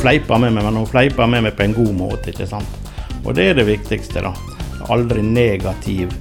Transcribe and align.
fleiper 0.00 0.40
med 0.40 0.54
meg, 0.56 0.64
men 0.66 0.80
hun 0.80 0.88
fleiper 0.88 1.28
med 1.30 1.44
meg 1.46 1.56
på 1.58 1.66
en 1.66 1.76
god 1.76 1.92
måte. 1.96 2.32
ikke 2.32 2.48
sant? 2.48 2.78
Og 3.24 3.34
det 3.36 3.50
er 3.50 3.60
det 3.60 3.66
viktigste, 3.68 4.24
da. 4.24 4.32
Aldri 4.90 5.22
negativ 5.22 6.12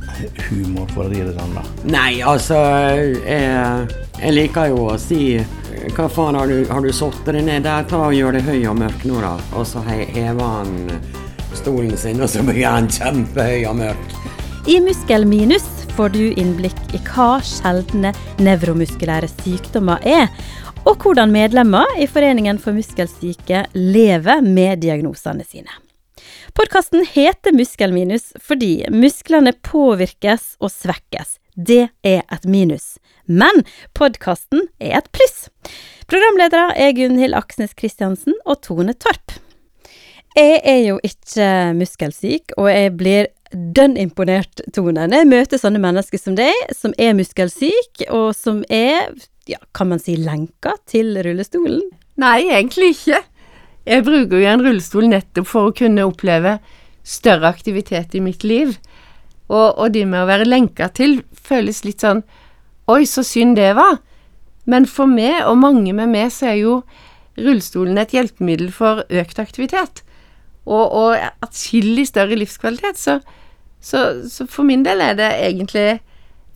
humor, 0.50 0.90
for 0.94 1.08
å 1.08 1.14
si 1.14 1.24
det 1.24 1.34
sånn. 1.38 1.56
da. 1.56 1.64
Nei, 1.90 2.20
altså 2.22 2.60
jeg, 3.24 3.88
jeg 4.20 4.36
liker 4.36 4.74
jo 4.74 4.90
å 4.92 5.00
si 5.00 5.40
Hva 5.96 6.10
faen, 6.12 6.36
har 6.36 6.50
du, 6.52 6.66
har 6.68 6.84
du 6.84 6.92
satt 6.94 7.22
deg 7.26 7.40
ned 7.48 7.64
der? 7.64 7.88
Ta 7.88 8.04
og 8.10 8.16
Gjør 8.18 8.36
det 8.36 8.44
høy 8.50 8.68
og 8.68 8.76
mørk 8.82 9.06
nå, 9.08 9.22
da. 9.24 9.38
Og 9.56 9.66
så 9.68 9.82
hever 9.88 10.44
han 10.44 10.76
stolen 11.56 11.96
sin, 11.98 12.20
og 12.22 12.30
så 12.30 12.44
blir 12.46 12.68
han 12.68 12.90
kjempehøy 12.92 13.64
og 13.72 13.80
mørk. 13.80 14.16
I 14.70 14.76
Muskelminus 14.84 15.66
får 15.96 16.12
du 16.14 16.22
innblikk 16.40 16.78
i 16.94 17.00
hva 17.10 17.40
sjeldne 17.44 18.12
nevromuskulære 18.44 19.28
sykdommer 19.32 20.04
er, 20.08 20.28
og 20.88 21.04
hvordan 21.04 21.32
medlemmer 21.34 21.88
i 22.00 22.08
Foreningen 22.08 22.60
for 22.62 22.76
muskelsyke 22.76 23.66
lever 23.76 24.42
med 24.46 24.84
diagnosene 24.84 25.44
sine. 25.44 25.72
Podkasten 26.56 27.06
heter 27.06 27.54
Muskelminus 27.56 28.32
fordi 28.44 28.88
musklene 28.94 29.54
påvirkes 29.66 30.56
og 30.60 30.72
svekkes. 30.74 31.38
Det 31.56 31.90
er 32.08 32.24
et 32.32 32.48
minus. 32.48 32.98
Men 33.28 33.64
podkasten 33.98 34.68
er 34.80 34.98
et 35.02 35.12
pluss. 35.16 35.50
Programledere 36.10 36.72
er 36.80 36.96
Gunhild 36.98 37.38
Aksnes 37.38 37.76
Kristiansen 37.78 38.38
og 38.46 38.62
Tone 38.66 38.96
Torp. 38.96 39.36
Jeg 40.38 40.62
er 40.64 40.82
jo 40.86 41.00
ikke 41.04 41.50
muskelsyk, 41.76 42.54
og 42.56 42.70
jeg 42.72 42.96
blir 42.98 43.28
dønn 43.52 43.98
imponert, 43.98 44.62
Tone, 44.76 45.08
når 45.10 45.24
jeg 45.24 45.30
møter 45.30 45.62
sånne 45.62 45.82
mennesker 45.82 46.22
som 46.22 46.36
deg, 46.38 46.54
som 46.76 46.94
er 47.02 47.16
muskelsyk, 47.18 48.06
og 48.14 48.32
som 48.38 48.62
er, 48.70 49.10
ja, 49.50 49.60
kan 49.76 49.90
man 49.90 50.02
si, 50.02 50.18
lenka 50.22 50.76
til 50.90 51.18
rullestolen. 51.26 51.82
Nei, 52.20 52.50
egentlig 52.52 52.94
ikke. 52.98 53.24
Jeg 53.90 54.06
bruker 54.06 54.42
jo 54.42 54.52
en 54.52 54.66
rullestol 54.66 55.08
nettopp 55.10 55.48
for 55.50 55.70
å 55.70 55.76
kunne 55.76 56.06
oppleve 56.06 56.58
større 57.08 57.50
aktivitet 57.50 58.14
i 58.18 58.22
mitt 58.22 58.44
liv. 58.46 58.76
Og, 59.50 59.80
og 59.80 59.96
det 59.96 60.06
med 60.06 60.22
å 60.22 60.30
være 60.30 60.46
lenka 60.46 60.92
til 60.94 61.24
føles 61.34 61.82
litt 61.88 62.06
sånn 62.06 62.22
Oi, 62.90 63.04
så 63.06 63.22
synd 63.26 63.58
det 63.58 63.76
var. 63.78 64.00
Men 64.70 64.88
for 64.90 65.10
meg, 65.10 65.44
og 65.46 65.60
mange 65.62 65.94
med 65.94 66.10
meg, 66.10 66.32
så 66.34 66.48
er 66.50 66.56
jo 66.58 66.80
rullestolen 67.38 68.00
et 68.02 68.16
hjelpemiddel 68.16 68.72
for 68.74 69.04
økt 69.06 69.42
aktivitet. 69.42 70.02
Og, 70.66 70.86
og 70.90 71.46
atskillig 71.46 72.08
større 72.10 72.38
livskvalitet. 72.40 72.98
Så, 72.98 73.20
så, 73.82 74.30
så 74.30 74.48
for 74.48 74.68
min 74.68 74.84
del 74.84 75.02
er 75.02 75.16
det 75.16 75.30
egentlig 75.40 75.88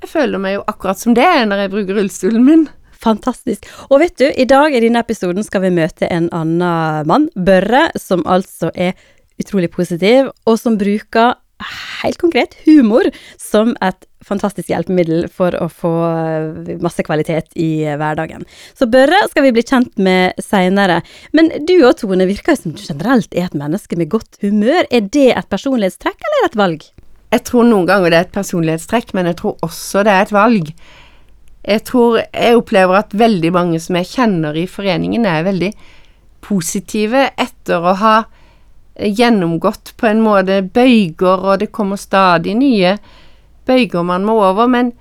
Jeg 0.03 0.09
føler 0.11 0.41
meg 0.41 0.57
jo 0.57 0.63
akkurat 0.67 0.99
som 0.99 1.15
det 1.15 1.27
når 1.47 1.63
jeg 1.63 1.71
bruker 1.71 1.95
rullestolen 1.95 2.43
min. 2.43 2.65
Fantastisk. 3.03 3.67
Og 3.89 4.01
vet 4.01 4.17
du, 4.19 4.25
i 4.27 4.47
dag 4.47 4.75
i 4.75 4.81
denne 4.83 4.99
episoden 5.03 5.43
skal 5.47 5.63
vi 5.63 5.71
møte 5.75 6.09
en 6.11 6.27
annen 6.35 7.07
mann, 7.07 7.29
Børre, 7.35 7.85
som 7.99 8.23
altså 8.27 8.71
er 8.75 8.97
utrolig 9.39 9.71
positiv, 9.71 10.29
og 10.47 10.59
som 10.59 10.75
bruker 10.79 11.37
helt 12.03 12.19
konkret 12.19 12.55
humor 12.65 13.07
som 13.39 13.73
et 13.83 14.07
fantastisk 14.23 14.71
hjelpemiddel 14.71 15.27
for 15.31 15.55
å 15.59 15.67
få 15.71 15.91
masse 16.83 17.03
kvalitet 17.05 17.51
i 17.59 17.83
hverdagen. 17.99 18.45
Så 18.75 18.87
Børre 18.91 19.19
skal 19.31 19.47
vi 19.47 19.53
bli 19.55 19.65
kjent 19.67 19.95
med 19.99 20.39
seinere. 20.43 21.01
Men 21.35 21.51
du 21.67 21.75
og 21.81 21.97
Tone 21.99 22.27
virker 22.29 22.55
jo 22.55 22.61
som 22.63 22.75
du 22.75 22.83
generelt 22.83 23.35
er 23.35 23.49
et 23.49 23.57
menneske 23.57 23.99
med 23.99 24.11
godt 24.13 24.39
humør. 24.43 24.87
Er 24.91 25.07
det 25.07 25.31
et 25.35 25.51
personlighetstrekk, 25.51 26.19
eller 26.19 26.43
er 26.43 26.51
et 26.51 26.59
valg? 26.63 26.91
Jeg 27.33 27.47
tror 27.49 27.65
noen 27.65 27.87
ganger 27.89 28.13
det 28.13 28.19
er 28.19 28.27
et 28.27 28.35
personlighetstrekk, 28.35 29.15
men 29.17 29.31
jeg 29.31 29.39
tror 29.39 29.65
også 29.65 30.03
det 30.05 30.13
er 30.13 30.27
et 30.27 30.35
valg. 30.35 30.69
Jeg 31.63 31.83
tror 31.87 32.19
jeg 32.21 32.59
opplever 32.59 32.99
at 32.99 33.15
veldig 33.17 33.51
mange 33.55 33.79
som 33.81 33.97
jeg 33.97 34.11
kjenner 34.11 34.57
i 34.59 34.67
foreningen, 34.69 35.25
er 35.25 35.47
veldig 35.47 35.71
positive 36.43 37.29
etter 37.39 37.81
å 37.81 37.95
ha 38.01 38.15
gjennomgått 38.99 39.95
på 39.97 40.09
en 40.11 40.21
måte 40.21 40.59
bøyger, 40.75 41.47
og 41.47 41.63
det 41.63 41.71
kommer 41.73 41.97
stadig 41.97 42.53
nye 42.59 42.97
bøyger 43.65 44.05
man 44.05 44.27
må 44.27 44.37
over. 44.43 44.69
Men, 44.69 44.91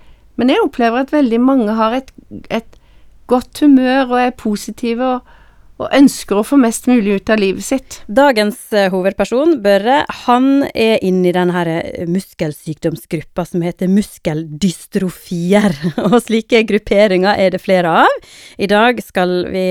men 0.41 0.55
jeg 0.55 0.65
opplever 0.65 1.03
at 1.03 1.13
veldig 1.13 1.43
mange 1.43 1.77
har 1.77 1.99
et, 1.99 2.13
et 2.49 2.81
godt 3.29 3.61
humør 3.61 4.07
og 4.07 4.19
er 4.23 4.37
positive 4.39 5.17
og, 5.19 5.39
og 5.83 5.95
ønsker 5.97 6.39
å 6.39 6.45
få 6.47 6.59
mest 6.61 6.87
mulig 6.91 7.19
ut 7.19 7.33
av 7.33 7.41
livet 7.43 7.67
sitt. 7.67 7.99
Dagens 8.07 8.59
eh, 8.77 8.91
hovedperson, 8.93 9.59
Børre, 9.65 10.03
han 10.25 10.65
er 10.71 11.03
inne 11.05 11.31
i 11.31 11.35
denne 11.35 11.55
her 11.57 11.71
eh, 11.73 12.07
muskelsykdomsgruppa 12.11 13.45
som 13.49 13.65
heter 13.67 13.91
muskeldystrofier. 13.93 15.77
Og 16.09 16.19
slike 16.25 16.63
grupperinger 16.69 17.39
er 17.39 17.55
det 17.55 17.63
flere 17.63 17.93
av. 18.05 18.21
I 18.59 18.69
dag 18.71 19.03
skal 19.05 19.47
vi 19.53 19.67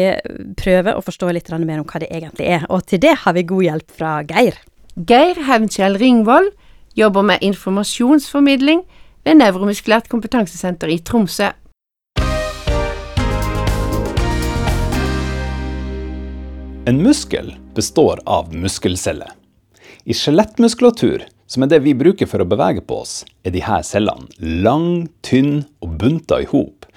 prøve 0.59 0.95
å 0.97 1.03
forstå 1.05 1.31
litt 1.31 1.49
mer 1.51 1.81
om 1.81 1.87
hva 1.87 1.99
det 2.01 2.11
egentlig 2.11 2.47
er, 2.47 2.63
og 2.71 2.85
til 2.87 3.01
det 3.03 3.11
har 3.23 3.33
vi 3.35 3.43
god 3.47 3.63
hjelp 3.65 3.95
fra 3.97 4.11
Geir. 4.27 4.55
Geir 4.95 5.39
Hevnkjell 5.47 5.97
Ringvold 5.99 6.51
jobber 6.97 7.25
med 7.27 7.43
informasjonsformidling 7.45 8.83
ved 9.25 9.37
Nevromuskulært 9.39 10.09
kompetansesenter 10.11 10.91
i 10.91 10.99
Tromsø. 11.05 11.51
En 16.85 17.03
muskel 17.03 17.55
består 17.75 18.19
av 18.25 18.55
muskelceller. 18.55 19.29
I 20.03 20.13
skjelettmuskulatur, 20.13 21.27
som 21.45 21.63
er 21.63 21.69
det 21.69 21.79
vi 21.85 21.91
bruker 21.93 22.25
for 22.25 22.41
å 22.41 22.47
bevege 22.49 22.81
på 22.81 23.03
oss, 23.03 23.19
er 23.45 23.53
her 23.53 23.83
cellene 23.85 24.25
lang, 24.65 25.05
tynn 25.21 25.59
og 25.85 25.93
bunta 26.01 26.39
i 26.41 26.47
hop. 26.49 26.87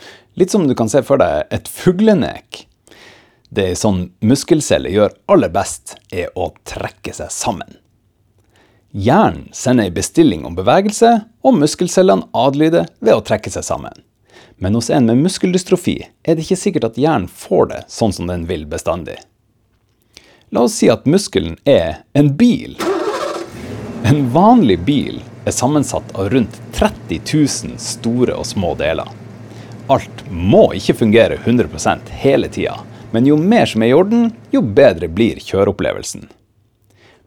Litt 0.41 0.55
som 0.55 0.65
du 0.65 0.73
kan 0.75 0.89
se 0.89 1.03
for 1.05 1.21
deg 1.21 1.53
et 1.53 1.69
fuglenek. 1.69 2.63
Det 3.53 3.67
ei 3.75 3.77
sånn 3.77 4.07
muskelcelle 4.25 4.89
gjør 4.89 5.13
aller 5.29 5.53
best, 5.53 5.99
er 6.09 6.33
å 6.33 6.49
trekke 6.65 7.13
seg 7.13 7.29
sammen. 7.29 7.77
Hjernen 8.97 9.53
sender 9.53 9.91
en 9.91 9.99
bestilling 10.01 10.49
om 10.49 10.57
bevegelse, 10.57 11.13
og 11.45 11.61
muskelcellene 11.61 12.31
adlyder 12.33 12.89
ved 13.05 13.19
å 13.19 13.27
trekke 13.29 13.53
seg 13.53 13.69
sammen. 13.69 14.01
Men 14.57 14.81
hos 14.81 14.89
en 14.89 15.13
med 15.13 15.21
muskeldystrofi 15.29 15.99
er 16.25 16.39
det 16.39 16.49
ikke 16.49 16.61
sikkert 16.63 16.89
at 16.89 16.99
hjernen 17.05 17.29
får 17.29 17.73
det 17.75 17.85
sånn 17.93 18.17
som 18.17 18.33
den 18.33 18.49
vil 18.49 18.65
bestandig. 18.71 19.21
La 20.55 20.61
oss 20.61 20.75
si 20.79 20.87
at 20.87 21.07
muskelen 21.11 21.57
er 21.67 22.05
en 22.13 22.29
bil. 22.37 22.77
En 24.07 24.21
vanlig 24.31 24.77
bil 24.87 25.17
er 25.43 25.51
sammensatt 25.51 26.13
av 26.15 26.29
rundt 26.31 26.61
30 26.77 27.17
000 27.27 27.79
store 27.83 28.37
og 28.39 28.47
små 28.47 28.69
deler. 28.79 29.09
Alt 29.91 30.21
må 30.31 30.69
ikke 30.79 30.95
fungere 31.01 31.41
100% 31.41 32.13
hele 32.21 32.47
tida, 32.55 32.77
men 33.11 33.27
jo 33.27 33.35
mer 33.35 33.67
som 33.67 33.83
er 33.83 33.91
i 33.91 33.97
orden, 33.99 34.29
jo 34.55 34.63
bedre 34.63 35.09
blir 35.11 35.41
kjøreopplevelsen. 35.43 36.29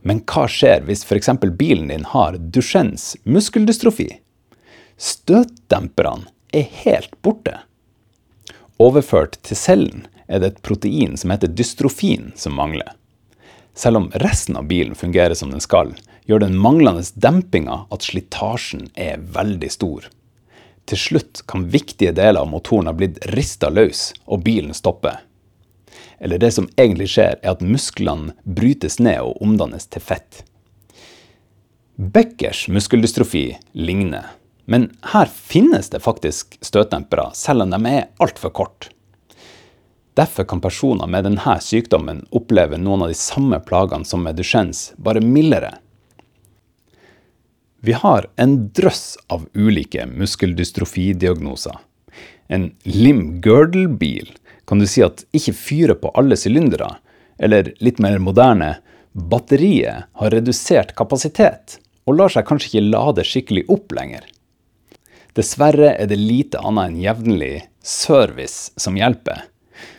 Men 0.07 0.21
hva 0.23 0.45
skjer 0.47 0.85
hvis 0.87 1.03
f.eks. 1.03 1.27
bilen 1.59 1.91
din 1.91 2.05
har 2.13 2.37
Duchennes 2.39 3.17
muskeldystrofi? 3.27 4.07
Støtdemperne 4.95 6.31
er 6.55 6.71
helt 6.85 7.19
borte. 7.27 7.57
Overført 8.79 9.35
til 9.43 9.59
cellen 9.59 10.07
er 10.31 10.39
det 10.39 10.53
et 10.53 10.63
protein 10.63 11.19
som 11.19 11.35
heter 11.35 11.51
dystrofin 11.51 12.31
som 12.39 12.55
mangler. 12.55 12.95
Selv 13.77 13.97
om 13.97 14.11
resten 14.15 14.57
av 14.57 14.65
bilen 14.67 14.95
fungerer 14.95 15.33
som 15.37 15.51
den 15.53 15.61
skal, 15.61 15.91
gjør 16.25 16.41
den 16.47 16.57
manglende 16.57 17.03
dempinga 17.13 17.83
at 17.93 18.07
slitasjen 18.09 18.87
er 18.97 19.21
veldig 19.35 19.69
stor. 19.69 20.07
Til 20.89 20.97
slutt 20.97 21.43
kan 21.51 21.67
viktige 21.69 22.15
deler 22.17 22.41
av 22.41 22.49
motoren 22.49 22.89
ha 22.89 22.95
blitt 22.97 23.19
rista 23.35 23.69
løs, 23.69 24.15
og 24.25 24.41
bilen 24.47 24.73
stopper. 24.73 25.21
Eller 26.17 26.41
det 26.41 26.55
som 26.55 26.69
egentlig 26.73 27.11
skjer, 27.13 27.37
er 27.37 27.53
at 27.53 27.61
musklene 27.61 28.33
brytes 28.43 28.97
ned 28.97 29.21
og 29.21 29.37
omdannes 29.45 29.85
til 29.93 30.01
fett. 30.01 30.41
Beckers 31.97 32.65
muskeldystrofi 32.73 33.45
ligner, 33.77 34.31
men 34.65 34.89
her 35.13 35.29
finnes 35.29 35.93
det 35.93 36.01
faktisk 36.01 36.57
støtdempere, 36.65 37.29
selv 37.37 37.67
om 37.67 37.77
de 37.77 37.93
er 37.93 38.09
altfor 38.23 38.55
korte. 38.57 38.89
Derfor 40.17 40.43
kan 40.49 40.61
personer 40.61 41.07
med 41.07 41.27
denne 41.27 41.57
sykdommen 41.61 42.23
oppleve 42.33 42.79
noen 42.81 43.03
av 43.05 43.11
de 43.11 43.17
samme 43.17 43.59
plagene 43.61 44.07
som 44.07 44.23
med 44.25 44.39
Duchennes, 44.39 44.95
bare 44.97 45.21
mildere. 45.21 45.75
Vi 47.85 47.93
har 47.93 48.25
en 48.35 48.55
drøss 48.73 49.17
av 49.29 49.45
ulike 49.53 50.07
muskeldystrofidiagnoser. 50.09 51.77
En 52.47 52.71
lim-girdle-bil 52.83 54.31
kan 54.65 54.81
du 54.81 54.87
si 54.89 55.03
at 55.05 55.21
ikke 55.37 55.53
fyrer 55.53 55.99
på 56.01 56.09
alle 56.17 56.37
sylindere, 56.39 56.95
eller 57.37 57.69
litt 57.77 58.01
mer 58.01 58.17
moderne, 58.17 58.71
batteriet 59.13 60.09
har 60.17 60.33
redusert 60.33 60.95
kapasitet 60.97 61.77
og 62.07 62.17
lar 62.17 62.33
seg 62.33 62.47
kanskje 62.47 62.71
ikke 62.71 62.89
lade 62.89 63.27
skikkelig 63.27 63.67
opp 63.77 63.93
lenger. 63.93 64.25
Dessverre 65.37 65.93
er 65.93 66.09
det 66.09 66.17
lite 66.17 66.63
annet 66.65 66.89
enn 66.89 66.99
jevnlig 67.03 67.53
service 67.85 68.73
som 68.81 68.97
hjelper, 68.97 69.45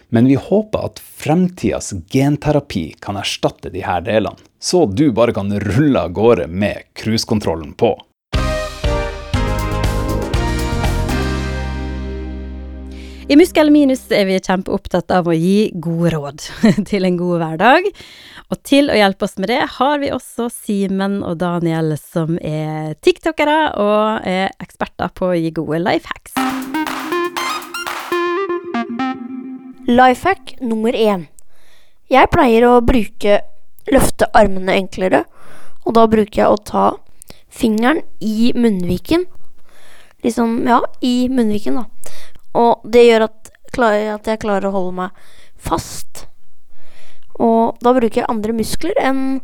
men 0.09 0.27
vi 0.27 0.35
håper 0.35 0.89
at 0.89 0.99
fremtidas 0.99 1.93
genterapi 2.11 2.95
kan 3.01 3.17
erstatte 3.21 3.71
de 3.71 3.85
her 3.85 4.05
delene, 4.07 4.37
så 4.61 4.87
du 4.87 5.11
bare 5.13 5.35
kan 5.37 5.53
rulle 5.61 6.01
av 6.01 6.13
gårde 6.17 6.47
med 6.49 6.89
cruisekontrollen 6.99 7.73
på. 7.79 7.95
I 13.29 13.37
Muskel 13.37 13.69
minus 13.69 14.07
er 14.09 14.25
vi 14.25 14.39
kjempeopptatt 14.41 15.13
av 15.13 15.27
å 15.29 15.35
gi 15.37 15.69
gode 15.77 16.15
råd 16.15 16.45
til 16.89 17.05
en 17.05 17.19
god 17.21 17.43
hverdag. 17.43 17.91
Og 18.49 18.63
til 18.65 18.89
å 18.89 18.97
hjelpe 18.97 19.29
oss 19.29 19.37
med 19.37 19.53
det, 19.53 19.61
har 19.75 20.01
vi 20.01 20.09
også 20.15 20.49
Simen 20.49 21.19
og 21.21 21.37
Daniel, 21.43 21.93
som 22.01 22.41
er 22.41 22.97
tiktokere 23.05 23.59
og 23.77 24.25
er 24.25 24.49
eksperter 24.57 25.13
på 25.13 25.29
å 25.29 25.37
gi 25.37 25.53
gode 25.61 25.83
life 25.85 26.09
hacks. 26.09 26.33
Life 29.89 30.29
hack 30.29 30.57
nummer 30.61 30.93
én. 30.93 31.23
Jeg 32.13 32.29
pleier 32.29 32.67
å 32.69 32.83
bruke 32.85 33.39
løfte 33.89 34.27
armene 34.37 34.75
enklere, 34.77 35.23
og 35.89 35.95
da 35.97 36.05
bruker 36.13 36.43
jeg 36.43 36.53
å 36.53 36.59
ta 36.61 36.83
fingeren 37.49 38.03
i 38.21 38.51
munnviken. 38.53 39.25
Liksom, 40.27 40.69
ja, 40.69 40.83
i 41.01 41.31
munnviken, 41.33 41.81
da. 41.81 42.13
Og 42.53 42.85
det 42.85 43.07
gjør 43.07 43.31
at, 43.31 43.51
at 43.81 44.29
jeg 44.29 44.43
klarer 44.45 44.69
å 44.69 44.75
holde 44.77 44.97
meg 45.01 45.27
fast. 45.57 46.27
Og 47.41 47.81
da 47.81 47.97
bruker 47.97 48.21
jeg 48.21 48.29
andre 48.29 48.61
muskler 48.61 49.01
enn 49.01 49.39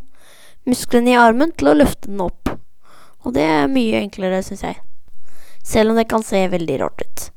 musklene 0.69 1.15
i 1.15 1.21
armen 1.25 1.57
til 1.57 1.73
å 1.73 1.79
løfte 1.81 2.11
den 2.11 2.21
opp. 2.21 2.53
Og 3.25 3.33
det 3.33 3.49
er 3.49 3.71
mye 3.71 4.05
enklere, 4.05 4.45
syns 4.45 4.61
jeg. 4.61 4.77
Selv 5.65 5.95
om 5.95 5.97
det 5.97 6.05
kan 6.13 6.21
se 6.21 6.45
veldig 6.53 6.83
rart 6.85 7.01
ut. 7.01 7.31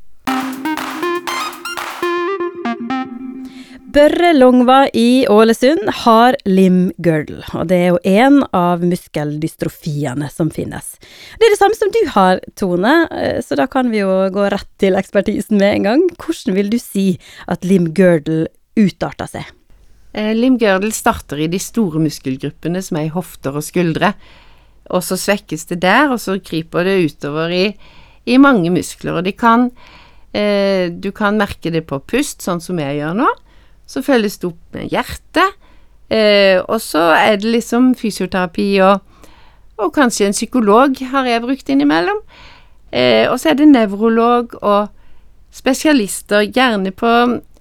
Børre 3.88 4.34
Longva 4.36 4.82
i 4.92 5.24
Ålesund 5.32 5.86
har 6.02 6.36
limgirdle, 6.44 7.40
og 7.56 7.70
det 7.70 7.76
er 7.78 7.86
jo 7.94 8.00
en 8.04 8.42
av 8.52 8.82
muskeldystrofiene 8.84 10.28
som 10.28 10.50
finnes. 10.52 10.90
Det 11.40 11.46
er 11.46 11.54
det 11.54 11.60
samme 11.60 11.78
som 11.78 11.92
du 11.94 12.00
har, 12.12 12.42
Tone, 12.60 12.92
eh, 13.16 13.38
så 13.40 13.56
da 13.56 13.64
kan 13.70 13.88
vi 13.88 14.02
jo 14.02 14.10
gå 14.34 14.44
rett 14.52 14.68
til 14.82 14.98
ekspertisen 15.00 15.56
med 15.56 15.78
en 15.78 15.88
gang. 15.88 16.04
Hvordan 16.20 16.58
vil 16.58 16.68
du 16.74 16.76
si 16.82 17.06
at 17.48 17.64
limgirdle 17.64 18.50
utarter 18.76 19.32
seg? 19.38 19.48
Eh, 20.12 20.34
limgirdle 20.36 20.92
starter 20.92 21.40
i 21.40 21.48
de 21.48 21.62
store 21.62 22.04
muskelgruppene 22.04 22.84
som 22.84 23.00
er 23.00 23.08
i 23.08 23.16
hofter 23.16 23.56
og 23.56 23.64
skuldre, 23.64 24.12
og 24.92 25.00
så 25.04 25.16
svekkes 25.16 25.64
det 25.72 25.80
der, 25.88 26.12
og 26.12 26.20
så 26.20 26.36
kryper 26.36 26.84
det 26.84 27.00
utover 27.08 27.56
i, 27.56 27.66
i 28.28 28.36
mange 28.36 28.68
muskler, 28.68 29.16
og 29.16 29.24
de 29.24 29.32
kan 29.32 29.70
eh, 30.36 30.92
Du 30.92 31.08
kan 31.08 31.40
merke 31.40 31.72
det 31.72 31.86
på 31.88 32.04
pust, 32.04 32.44
sånn 32.44 32.60
som 32.60 32.84
jeg 32.84 33.00
gjør 33.00 33.22
nå. 33.24 33.34
Så 33.88 34.04
følges 34.04 34.38
det 34.38 34.50
opp 34.50 34.76
med 34.76 34.92
hjertet. 34.92 35.56
Eh, 36.08 36.60
og 36.60 36.80
så 36.80 37.10
er 37.16 37.40
det 37.40 37.50
liksom 37.52 37.90
fysioterapi 37.96 38.68
og, 38.84 39.02
og 39.76 39.90
kanskje 39.92 40.28
en 40.28 40.36
psykolog 40.36 40.96
har 41.10 41.28
jeg 41.28 41.44
brukt 41.44 41.72
innimellom. 41.72 42.22
Eh, 42.92 43.26
og 43.28 43.36
så 43.40 43.52
er 43.52 43.58
det 43.58 43.68
nevrolog 43.68 44.54
og 44.62 44.88
spesialister, 45.52 46.46
gjerne 46.52 46.92
på, 46.92 47.12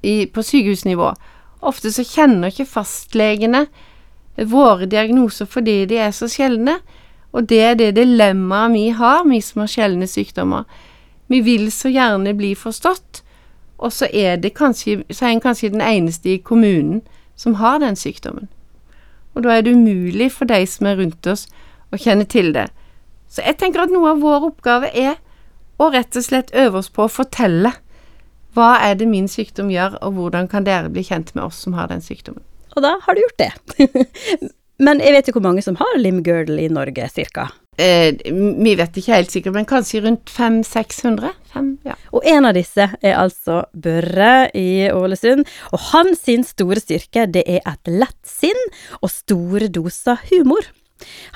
i, 0.03 0.25
på 0.31 0.43
sykehusnivå. 0.43 1.11
Ofte 1.67 1.91
så 1.91 2.05
kjenner 2.05 2.51
ikke 2.51 2.67
fastlegene 2.69 3.65
våre 4.45 4.85
diagnoser 4.85 5.49
fordi 5.49 5.85
de 5.89 5.99
er 6.03 6.13
så 6.15 6.29
sjeldne. 6.31 6.77
Og 7.35 7.47
det 7.49 7.59
er 7.61 7.75
det 7.77 7.95
dilemmaet 7.97 8.73
vi 8.73 8.89
har, 8.95 9.25
vi 9.27 9.41
som 9.43 9.63
har 9.63 9.71
sjeldne 9.71 10.07
sykdommer. 10.09 10.63
Vi 11.27 11.41
vil 11.43 11.67
så 11.73 11.91
gjerne 11.91 12.33
bli 12.37 12.53
forstått, 12.55 13.21
og 13.77 13.93
så 13.93 14.09
er, 14.13 14.37
det 14.41 14.55
kanskje, 14.57 15.03
så 15.13 15.27
er 15.27 15.35
en 15.35 15.43
kanskje 15.43 15.73
den 15.73 15.83
eneste 15.85 16.33
i 16.33 16.41
kommunen 16.41 17.01
som 17.35 17.59
har 17.61 17.79
den 17.79 17.95
sykdommen. 17.95 18.49
Og 19.37 19.43
da 19.45 19.53
er 19.53 19.61
det 19.61 19.75
umulig 19.77 20.31
for 20.33 20.49
de 20.49 20.63
som 20.65 20.89
er 20.89 20.97
rundt 20.97 21.27
oss, 21.29 21.45
å 21.93 21.99
kjenne 22.01 22.25
til 22.27 22.49
det. 22.55 22.67
Så 23.29 23.43
jeg 23.45 23.59
tenker 23.61 23.85
at 23.85 23.93
noe 23.93 24.15
av 24.15 24.23
vår 24.23 24.49
oppgave 24.49 24.89
er 24.91 25.19
å 25.77 25.91
rett 25.93 26.17
og 26.17 26.25
slett 26.25 26.49
øve 26.57 26.81
oss 26.81 26.89
på 26.89 27.05
å 27.05 27.11
fortelle 27.11 27.75
hva 28.57 28.71
er 28.81 28.97
det 28.97 29.05
min 29.05 29.27
sykdom 29.29 29.69
gjør, 29.69 29.99
og 30.01 30.17
hvordan 30.17 30.49
kan 30.49 30.65
dere 30.65 30.89
bli 30.89 31.03
kjent 31.05 31.35
med 31.35 31.45
oss 31.45 31.59
som 31.61 31.77
har 31.77 31.91
den 31.91 32.01
sykdommen. 32.01 32.41
Og 32.73 32.81
da 32.81 32.95
har 33.03 33.13
du 33.13 33.21
gjort 33.21 33.43
det. 33.43 33.51
Men 34.85 35.01
jeg 35.01 35.13
vet 35.13 35.29
jo 35.29 35.37
hvor 35.37 35.45
mange 35.45 35.61
som 35.65 35.77
har 35.77 35.99
limgirdle 36.01 36.65
i 36.65 36.73
Norge, 36.73 37.05
cirka. 37.13 37.51
Eh, 37.77 38.15
vi 38.57 38.73
vet 38.77 38.97
ikke 38.97 39.13
helt 39.13 39.33
sikkert, 39.33 39.53
men 39.53 39.67
kanskje 39.69 40.01
rundt 40.05 40.31
500-600? 40.33 41.33
Ja. 41.85 41.93
Og 42.13 42.25
en 42.25 42.47
av 42.49 42.55
disse 42.57 42.87
er 43.01 43.17
altså 43.17 43.63
Børre 43.73 44.49
i 44.57 44.89
Ålesund. 44.93 45.45
Og 45.73 45.85
hans 45.91 46.25
store 46.49 46.81
styrke, 46.81 47.27
det 47.29 47.45
er 47.45 47.61
et 47.61 47.93
lett 47.93 48.19
sinn 48.25 48.59
og 49.01 49.13
store 49.13 49.69
doser 49.69 50.17
humor. 50.31 50.65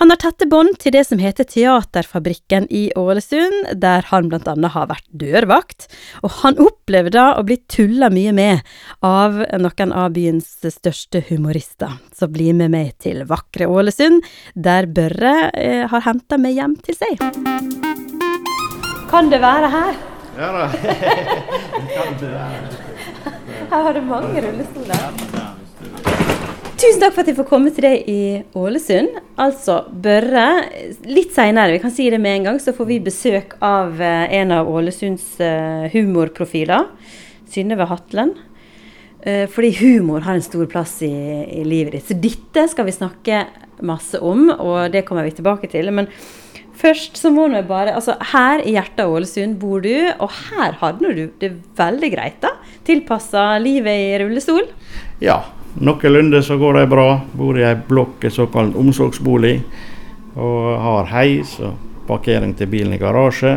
Han 0.02 0.12
har 0.12 0.20
tette 0.22 0.48
bånd 0.50 0.78
til 0.82 0.96
det 0.96 1.04
som 1.08 1.22
heter 1.22 1.48
Teaterfabrikken 1.48 2.68
i 2.74 2.88
Ålesund, 2.98 3.74
der 3.82 4.08
han 4.10 4.30
blant 4.32 4.50
annet 4.50 4.74
har 4.76 4.90
vært 4.92 5.08
dørvakt, 5.14 5.88
og 6.26 6.38
han 6.42 6.60
opplever 6.62 7.14
da 7.14 7.28
å 7.38 7.46
bli 7.48 7.60
tulla 7.72 8.12
mye 8.14 8.34
med 8.36 8.66
av 9.06 9.42
noen 9.62 9.96
av 9.96 10.12
byens 10.16 10.54
største 10.66 11.24
humorister. 11.30 11.98
Så 12.16 12.30
bli 12.32 12.52
med 12.58 12.74
meg 12.74 12.96
til 13.04 13.24
vakre 13.30 13.70
Ålesund, 13.70 14.26
der 14.56 14.90
Børre 14.92 15.52
eh, 15.58 15.86
har 15.92 16.08
henta 16.08 16.40
meg 16.42 16.58
hjem 16.60 16.78
til 16.86 16.98
seg. 16.98 17.22
Kan 19.12 19.30
det 19.32 19.42
være 19.44 19.72
her? 19.72 20.00
Ja 20.38 20.52
da. 20.56 20.68
kan 21.96 22.18
det 22.22 22.32
være. 22.32 22.90
Her 23.72 23.84
har 23.84 23.94
du 23.94 24.02
mange 24.08 24.42
rullestoler. 24.48 25.41
Tusen 26.82 26.98
takk 26.98 27.12
for 27.14 27.22
at 27.22 27.28
jeg 27.30 27.38
får 27.38 27.46
komme 27.46 27.70
til 27.70 27.86
deg 27.86 28.08
i 28.10 28.22
Ålesund. 28.58 29.12
Altså 29.44 29.76
Børre. 30.02 30.46
Litt 31.06 31.36
seinere, 31.36 31.76
vi 31.76 31.82
kan 31.84 31.94
si 31.94 32.08
det 32.10 32.18
med 32.18 32.40
en 32.40 32.48
gang, 32.48 32.58
så 32.58 32.74
får 32.74 32.88
vi 32.90 32.98
besøk 33.06 33.54
av 33.62 34.02
eh, 34.02 34.34
en 34.40 34.54
av 34.56 34.70
Ålesunds 34.72 35.28
eh, 35.46 35.92
humorprofiler. 35.94 36.88
Synnøve 37.54 37.86
Hatlen. 37.92 38.34
Eh, 39.22 39.46
fordi 39.54 39.70
humor 39.78 40.26
har 40.26 40.40
en 40.40 40.48
stor 40.48 40.66
plass 40.74 40.96
i, 41.06 41.12
i, 41.12 41.62
livet 41.70 42.00
ditt. 42.00 42.08
Så 42.10 42.18
dette 42.18 42.66
skal 42.74 42.90
vi 42.90 42.98
snakke 42.98 43.44
masse 43.86 44.18
om, 44.18 44.48
og 44.50 44.90
det 44.90 45.06
kommer 45.06 45.30
vi 45.30 45.38
tilbake 45.38 45.70
til. 45.70 45.94
Men 45.94 46.10
først 46.82 47.22
så 47.22 47.30
må 47.30 47.46
vi 47.54 47.62
bare 47.62 47.94
Altså, 47.94 48.18
her 48.34 48.66
i 48.66 48.74
hjertet 48.80 49.06
av 49.06 49.14
Ålesund 49.20 49.62
bor 49.62 49.86
du, 49.86 49.94
og 50.18 50.34
her 50.50 50.82
hadde 50.82 51.14
du 51.14 51.26
det 51.46 51.54
veldig 51.78 52.14
greit, 52.18 52.42
da? 52.42 52.56
Tilpassa 52.90 53.52
livet 53.62 54.08
i 54.10 54.14
rullestol? 54.26 54.66
Ja, 55.22 55.44
Noenlunde 55.80 56.44
så 56.44 56.58
går 56.58 56.74
det 56.74 56.88
bra. 56.88 57.22
Bor 57.32 57.60
i 57.60 57.64
ei 57.64 57.76
blokk, 57.88 58.24
en 58.24 58.32
såkalt 58.32 58.76
omsorgsbolig. 58.76 59.56
Og 60.36 60.68
har 60.84 61.10
heis 61.12 61.58
og 61.64 61.78
parkering 62.08 62.54
til 62.58 62.70
bilen 62.72 62.96
i 62.96 63.00
garasje. 63.02 63.56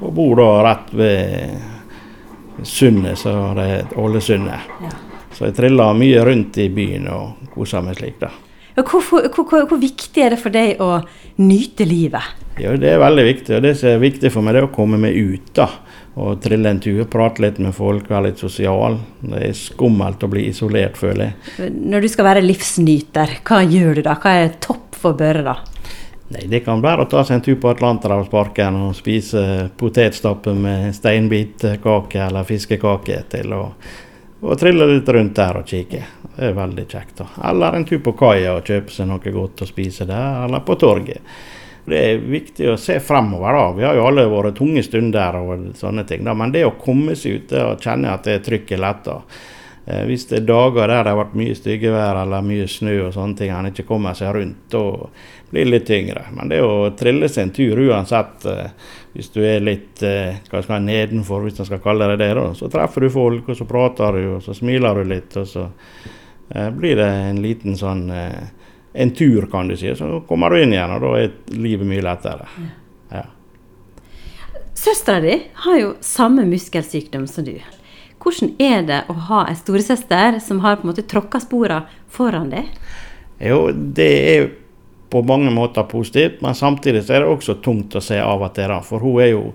Og 0.00 0.12
bor 0.14 0.38
da 0.40 0.50
rett 0.64 0.94
ved 0.96 2.66
Sundet, 2.66 3.18
så 3.18 3.32
det 3.56 3.66
er 3.72 3.98
Ålesundet. 3.98 4.70
Ja. 4.84 4.92
Så 5.32 5.48
jeg 5.48 5.56
triller 5.56 5.96
mye 5.96 6.22
rundt 6.26 6.58
i 6.60 6.68
byen 6.72 7.08
og 7.08 7.50
koser 7.54 7.84
meg 7.84 7.96
slik, 7.96 8.18
da. 8.20 8.28
Hvor, 8.80 9.02
hvor, 9.02 9.26
hvor, 9.34 9.64
hvor, 9.68 9.78
viktig 9.80 10.22
er 10.22 10.34
det 10.34 10.38
for 10.40 10.52
deg 10.54 10.80
å 10.80 11.00
nyte 11.42 11.84
livet? 11.84 12.36
Ja, 12.60 12.76
Det 12.76 12.94
er 12.94 13.00
veldig 13.02 13.24
viktig. 13.26 13.56
Og 13.56 13.64
det 13.64 13.74
som 13.80 13.90
er 13.90 14.02
viktig 14.02 14.30
for 14.32 14.44
meg, 14.44 14.54
det 14.54 14.62
er 14.62 14.68
å 14.68 14.74
komme 14.74 15.00
meg 15.00 15.16
ut. 15.16 15.50
da 15.56 15.68
og 16.20 16.40
trille 16.44 16.68
en 16.68 16.80
tur, 16.82 17.00
prate 17.08 17.40
litt 17.40 17.58
med 17.62 17.72
folk, 17.74 18.10
være 18.10 18.28
litt 18.28 18.42
sosial. 18.42 18.98
Det 19.24 19.40
er 19.48 19.56
skummelt 19.56 20.22
å 20.26 20.28
bli 20.30 20.46
isolert, 20.50 20.98
føler 21.00 21.30
jeg. 21.30 21.72
Når 21.80 22.04
du 22.04 22.08
skal 22.12 22.28
være 22.28 22.44
livsnyter, 22.44 23.38
hva 23.46 23.62
gjør 23.64 24.00
du 24.00 24.02
da? 24.04 24.16
Hva 24.20 24.34
er 24.42 24.56
topp 24.60 24.98
for 25.00 25.16
Børre 25.16 25.44
da? 25.46 25.56
Nei, 26.30 26.44
Det 26.46 26.60
kan 26.66 26.82
være 26.82 27.06
å 27.06 27.10
ta 27.10 27.24
seg 27.24 27.38
en 27.38 27.44
tur 27.46 27.56
på 27.62 27.72
Atlanterhavsparken 27.72 28.76
og 28.84 28.94
spise 28.94 29.42
potetstappe 29.80 30.54
med 30.54 30.92
steinbitkake 30.94 32.20
eller 32.28 32.46
fiskekake 32.46 33.22
til. 33.32 33.54
Og, 33.56 33.88
og 34.44 34.60
trille 34.60 34.86
litt 34.92 35.08
rundt 35.08 35.34
der 35.40 35.62
og 35.62 35.72
kikke. 35.72 36.02
Det 36.36 36.50
er 36.50 36.54
veldig 36.56 36.84
kjekt. 36.86 37.16
da. 37.22 37.26
Eller 37.50 37.76
en 37.76 37.88
tur 37.88 37.98
på 38.04 38.14
kaia 38.18 38.54
og 38.58 38.68
kjøpe 38.68 38.94
seg 38.94 39.08
noe 39.10 39.34
godt 39.34 39.64
å 39.64 39.68
spise 39.68 40.06
der, 40.08 40.44
eller 40.44 40.62
på 40.68 40.76
torget. 40.78 41.24
Det 41.90 42.00
er 42.00 42.20
viktig 42.22 42.68
å 42.72 42.78
se 42.80 43.00
fremover. 43.02 43.56
da. 43.56 43.64
Vi 43.76 43.86
har 43.88 43.98
jo 43.98 44.06
alle 44.06 44.28
våre 44.30 44.52
tunge 44.56 44.82
stunder 44.86 45.40
og 45.40 45.70
sånne 45.78 46.06
ting. 46.06 46.24
da. 46.24 46.34
Men 46.34 46.52
det 46.52 46.66
å 46.66 46.76
komme 46.78 47.16
seg 47.18 47.40
ut 47.40 47.56
og 47.58 47.80
kjenne 47.82 48.14
at 48.14 48.28
det 48.28 48.42
trykket 48.46 48.80
letter. 48.80 49.24
Eh, 49.86 50.04
hvis 50.06 50.26
det 50.28 50.42
er 50.42 50.46
dager 50.48 50.86
der 50.86 51.04
det 51.04 51.12
har 51.12 51.18
vært 51.18 51.36
mye 51.40 51.56
styggevær 51.56 52.22
eller 52.22 52.44
mye 52.46 52.66
snø 52.68 52.96
og 53.06 53.14
sånne 53.16 53.38
ting, 53.38 53.52
han 53.54 53.70
ikke 53.70 53.88
kommer 53.88 54.14
seg 54.14 54.34
rundt, 54.36 54.66
da 54.70 54.84
blir 55.50 55.66
det 55.66 55.72
litt 55.72 55.88
tyngre. 55.88 56.24
Men 56.36 56.52
det 56.52 56.60
å 56.62 56.90
trille 56.98 57.30
seg 57.32 57.48
en 57.48 57.54
tur 57.56 57.80
uansett, 57.88 58.46
eh, 58.46 58.94
hvis 59.16 59.32
du 59.34 59.40
er 59.42 59.64
litt 59.64 60.04
eh, 60.06 60.38
hva 60.50 60.62
skal 60.62 60.78
jeg, 60.78 60.86
nedenfor, 60.86 61.42
hvis 61.46 61.58
man 61.58 61.70
skal 61.72 61.82
kalle 61.82 62.10
det 62.12 62.20
det, 62.22 62.30
da, 62.38 62.46
så 62.54 62.70
treffer 62.70 63.06
du 63.06 63.10
folk, 63.14 63.48
og 63.48 63.58
så 63.58 63.66
prater 63.68 64.18
du, 64.20 64.22
og 64.36 64.44
så 64.44 64.54
smiler 64.54 65.00
du 65.00 65.10
litt, 65.10 65.36
og 65.40 65.48
så 65.48 65.66
eh, 65.66 66.70
blir 66.76 67.00
det 67.00 67.10
en 67.30 67.42
liten 67.42 67.78
sånn 67.80 68.06
eh, 68.14 68.59
en 68.92 69.10
tur, 69.14 69.46
kan 69.50 69.68
du 69.68 69.76
si. 69.76 69.94
Så 69.96 70.20
kommer 70.28 70.50
du 70.50 70.62
inn 70.62 70.72
igjen, 70.74 70.94
og 70.96 71.04
da 71.04 71.12
er 71.18 71.58
livet 71.58 71.88
mye 71.88 72.04
lettere. 72.04 72.48
Ja. 73.10 73.26
Søstera 74.74 75.20
di 75.20 75.36
har 75.64 75.78
jo 75.78 75.92
samme 76.00 76.46
muskelsykdom 76.48 77.26
som 77.28 77.44
du. 77.44 77.58
Hvordan 78.20 78.54
er 78.60 78.82
det 78.88 79.02
å 79.08 79.16
ha 79.30 79.44
en 79.48 79.56
storesøster 79.56 80.40
som 80.44 80.60
har 80.64 80.78
på 80.78 80.84
en 80.84 80.92
måte 80.92 81.06
tråkka 81.08 81.40
spora 81.40 81.82
foran 82.12 82.50
deg? 82.52 82.68
Jo, 83.40 83.70
det 83.72 84.10
er 84.32 84.50
på 85.10 85.22
mange 85.26 85.50
måter 85.50 85.88
positivt, 85.88 86.42
men 86.44 86.54
samtidig 86.54 87.02
så 87.06 87.16
er 87.16 87.24
det 87.24 87.32
også 87.32 87.56
tungt 87.64 87.96
å 87.98 88.02
se 88.04 88.20
av 88.22 88.44
og 88.44 88.52
til. 88.54 88.74
For 88.86 89.02
hun 89.02 89.22
er 89.24 89.32
jo 89.32 89.46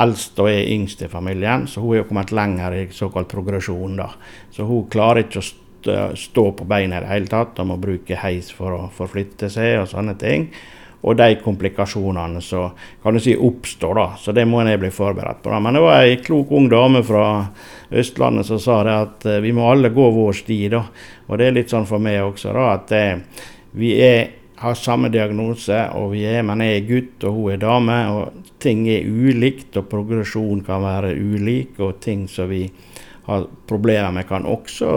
eldst 0.00 0.38
og 0.40 0.48
er 0.48 0.70
yngst 0.72 1.02
i 1.04 1.10
familien, 1.12 1.66
så 1.68 1.82
hun 1.82 1.92
er 1.92 2.00
jo 2.00 2.06
kommet 2.08 2.32
lenger 2.32 2.78
i 2.78 2.86
såkalt 2.94 3.28
progresjon. 3.28 3.98
da. 4.00 4.08
Så 4.54 4.64
hun 4.64 4.86
klarer 4.90 5.26
ikke 5.26 5.42
å 5.42 5.48
st- 5.84 6.16
stå 6.16 6.48
på 6.56 6.64
beina 6.68 6.96
i 6.98 7.04
det 7.04 7.10
hele 7.12 7.28
tatt, 7.30 7.58
og 7.60 7.68
må 7.68 7.76
bruke 7.80 8.16
heis 8.24 8.48
for 8.52 8.72
å 8.72 8.86
forflytte 8.92 9.50
seg 9.52 9.82
og 9.82 9.90
sånne 9.92 10.16
ting. 10.18 10.48
Og 11.04 11.18
de 11.20 11.34
komplikasjonene 11.36 12.40
som 12.40 12.70
kan 13.02 13.12
du 13.12 13.20
si 13.20 13.34
oppstår, 13.36 13.94
da. 13.98 14.04
Så 14.16 14.32
det 14.32 14.46
må 14.48 14.62
en 14.62 14.70
bli 14.80 14.88
forberedt 14.88 15.42
på. 15.44 15.50
da. 15.52 15.58
Men 15.60 15.76
det 15.76 15.82
var 15.84 16.00
ei 16.00 16.14
klok 16.16 16.50
ung 16.56 16.68
dame 16.72 17.02
fra 17.04 17.26
Østlandet 17.92 18.46
som 18.48 18.58
sa 18.58 18.78
det 18.86 18.94
at 19.02 19.26
eh, 19.28 19.42
vi 19.44 19.52
må 19.52 19.66
alle 19.68 19.90
gå 19.92 20.06
vår 20.16 20.32
sti, 20.32 20.56
da. 20.72 20.80
Og 21.28 21.36
det 21.38 21.50
er 21.50 21.58
litt 21.58 21.74
sånn 21.74 21.84
for 21.84 22.00
meg 22.00 22.22
også, 22.24 22.54
da, 22.56 22.70
at 22.78 22.94
eh, 22.96 23.44
vi 23.76 23.92
er, 24.00 24.30
har 24.62 24.74
samme 24.80 25.10
diagnose, 25.12 25.76
og 25.98 26.14
vi 26.14 26.24
er, 26.24 26.40
men 26.46 26.64
jeg 26.64 26.78
er 26.80 26.88
gutt 26.88 27.28
og 27.28 27.36
hun 27.36 27.52
er 27.52 27.60
dame. 27.66 27.98
og 28.14 28.50
Ting 28.64 28.86
er 28.88 29.04
ulikt, 29.04 29.76
og 29.76 29.90
progresjon 29.92 30.64
kan 30.64 30.80
være 30.86 31.12
ulik, 31.20 31.76
og 31.84 31.98
ting 32.00 32.24
som 32.32 32.48
vi 32.48 32.62
har 33.26 33.46
problemer 33.66 34.12
med, 34.12 34.26
kan 34.28 34.44
også 34.46 34.88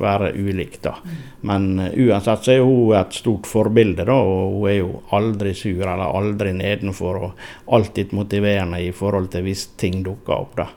være 0.00 0.32
ulikt. 0.36 0.82
da. 0.82 0.94
Men 1.40 1.78
eh, 1.80 1.94
uansett 2.06 2.44
så 2.44 2.52
er 2.52 2.64
hun 2.64 2.92
et 2.98 3.16
stort 3.16 3.48
forbilde, 3.48 4.04
da, 4.04 4.16
og 4.20 4.58
hun 4.58 4.68
er 4.68 4.78
jo 4.78 4.90
aldri 5.16 5.54
sur 5.56 5.80
eller 5.80 6.04
aldri 6.04 6.52
nedenfor. 6.56 7.22
Og 7.24 7.74
alltid 7.76 8.12
motiverende 8.12 8.82
i 8.84 8.92
forhold 8.92 9.30
til 9.32 9.46
hvis 9.48 9.66
ting 9.80 10.02
dukker 10.04 10.36
opp. 10.36 10.56
da. 10.60 10.68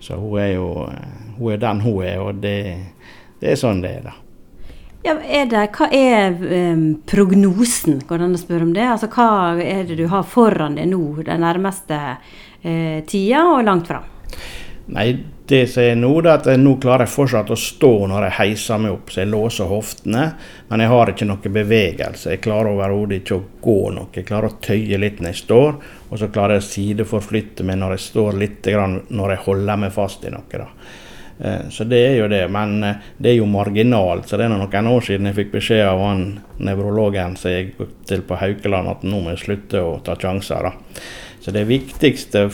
Så 0.00 0.18
hun 0.20 0.38
er 0.40 0.52
jo 0.58 0.68
eh, 0.90 1.16
hun 1.38 1.52
er 1.52 1.64
den 1.64 1.80
hun 1.80 2.04
er, 2.04 2.20
og 2.20 2.44
det, 2.44 2.60
det 3.40 3.52
er 3.54 3.60
sånn 3.60 3.82
det 3.84 3.96
er. 3.98 4.06
da. 4.10 4.16
Ja, 5.06 5.14
er 5.22 5.46
det, 5.46 5.68
hva 5.76 5.86
er 5.94 6.40
em, 6.50 6.86
prognosen, 7.06 8.00
går 8.08 8.18
det 8.18 8.26
an 8.26 8.34
å 8.34 8.40
spørre 8.40 8.66
om 8.66 8.72
det? 8.74 8.86
Altså, 8.90 9.06
hva 9.12 9.54
er 9.62 9.84
det 9.86 10.00
du 10.00 10.08
har 10.10 10.26
foran 10.26 10.74
deg 10.74 10.88
nå 10.90 11.22
den 11.28 11.44
nærmeste 11.44 12.00
eh, 12.66 13.04
tida 13.06 13.44
og 13.52 13.62
langt 13.68 13.86
fram? 13.86 14.08
Nei, 14.90 15.06
det 15.48 15.66
som 15.70 15.82
er 15.82 15.94
nå, 15.94 16.10
det 16.24 16.30
er 16.30 16.40
at 16.40 16.60
nå 16.60 16.72
klarer 16.82 17.06
jeg 17.06 17.12
fortsatt 17.14 17.50
å 17.54 17.58
stå 17.60 17.90
når 18.10 18.26
jeg 18.26 18.36
heiser 18.40 18.80
meg 18.82 18.96
opp, 18.96 19.12
så 19.12 19.20
jeg 19.22 19.30
låser 19.30 19.70
hoftene. 19.70 20.24
Men 20.68 20.82
jeg 20.82 20.90
har 20.90 21.12
ikke 21.12 21.28
noe 21.28 21.52
bevegelse. 21.54 22.32
Jeg 22.32 22.42
klarer 22.42 22.72
overhodet 22.72 23.20
ikke 23.20 23.38
å 23.38 23.44
gå 23.62 23.78
noe. 23.94 24.10
Jeg 24.14 24.26
klarer 24.26 24.50
å 24.50 24.60
tøye 24.62 24.98
litt 24.98 25.20
når 25.22 25.30
jeg 25.32 25.42
står, 25.44 25.76
og 26.10 26.18
så 26.18 26.30
klarer 26.34 26.58
jeg 26.58 26.64
å 26.64 26.70
sideforflytte 26.70 27.66
meg 27.66 27.78
når 27.78 27.94
jeg 27.96 28.06
står 28.08 28.40
litt, 28.42 28.62
grann 28.66 29.00
når 29.08 29.36
jeg 29.36 29.44
holder 29.46 29.82
meg 29.84 29.94
fast 29.94 30.26
i 30.26 30.32
noe. 30.34 30.46
da. 30.50 30.66
Eh, 31.38 31.68
Så 31.70 31.84
det 31.84 32.02
er 32.08 32.16
jo 32.16 32.28
det, 32.28 32.48
men 32.50 32.82
eh, 32.82 32.96
det 33.18 33.30
er 33.30 33.38
jo 33.38 33.46
marginalt. 33.46 34.28
Så 34.28 34.36
det 34.36 34.48
er 34.48 34.56
noen 34.56 34.90
år 34.90 35.06
siden 35.06 35.30
jeg 35.30 35.38
fikk 35.42 35.52
beskjed 35.58 35.86
av 35.86 36.00
han 36.00 36.26
nevrologen 36.58 37.36
som 37.36 37.50
jeg 37.52 37.70
gikk 37.70 37.94
til 38.08 38.26
på 38.26 38.40
Haukeland 38.40 38.88
at 38.88 39.06
nå 39.06 39.20
må 39.22 39.34
jeg 39.34 39.44
slutte 39.44 39.84
å 39.84 40.00
ta 40.02 40.16
sjanser. 40.18 40.70
da. 40.70 41.00
Så 41.40 41.52
det 41.54 41.68
viktigste 41.68 42.48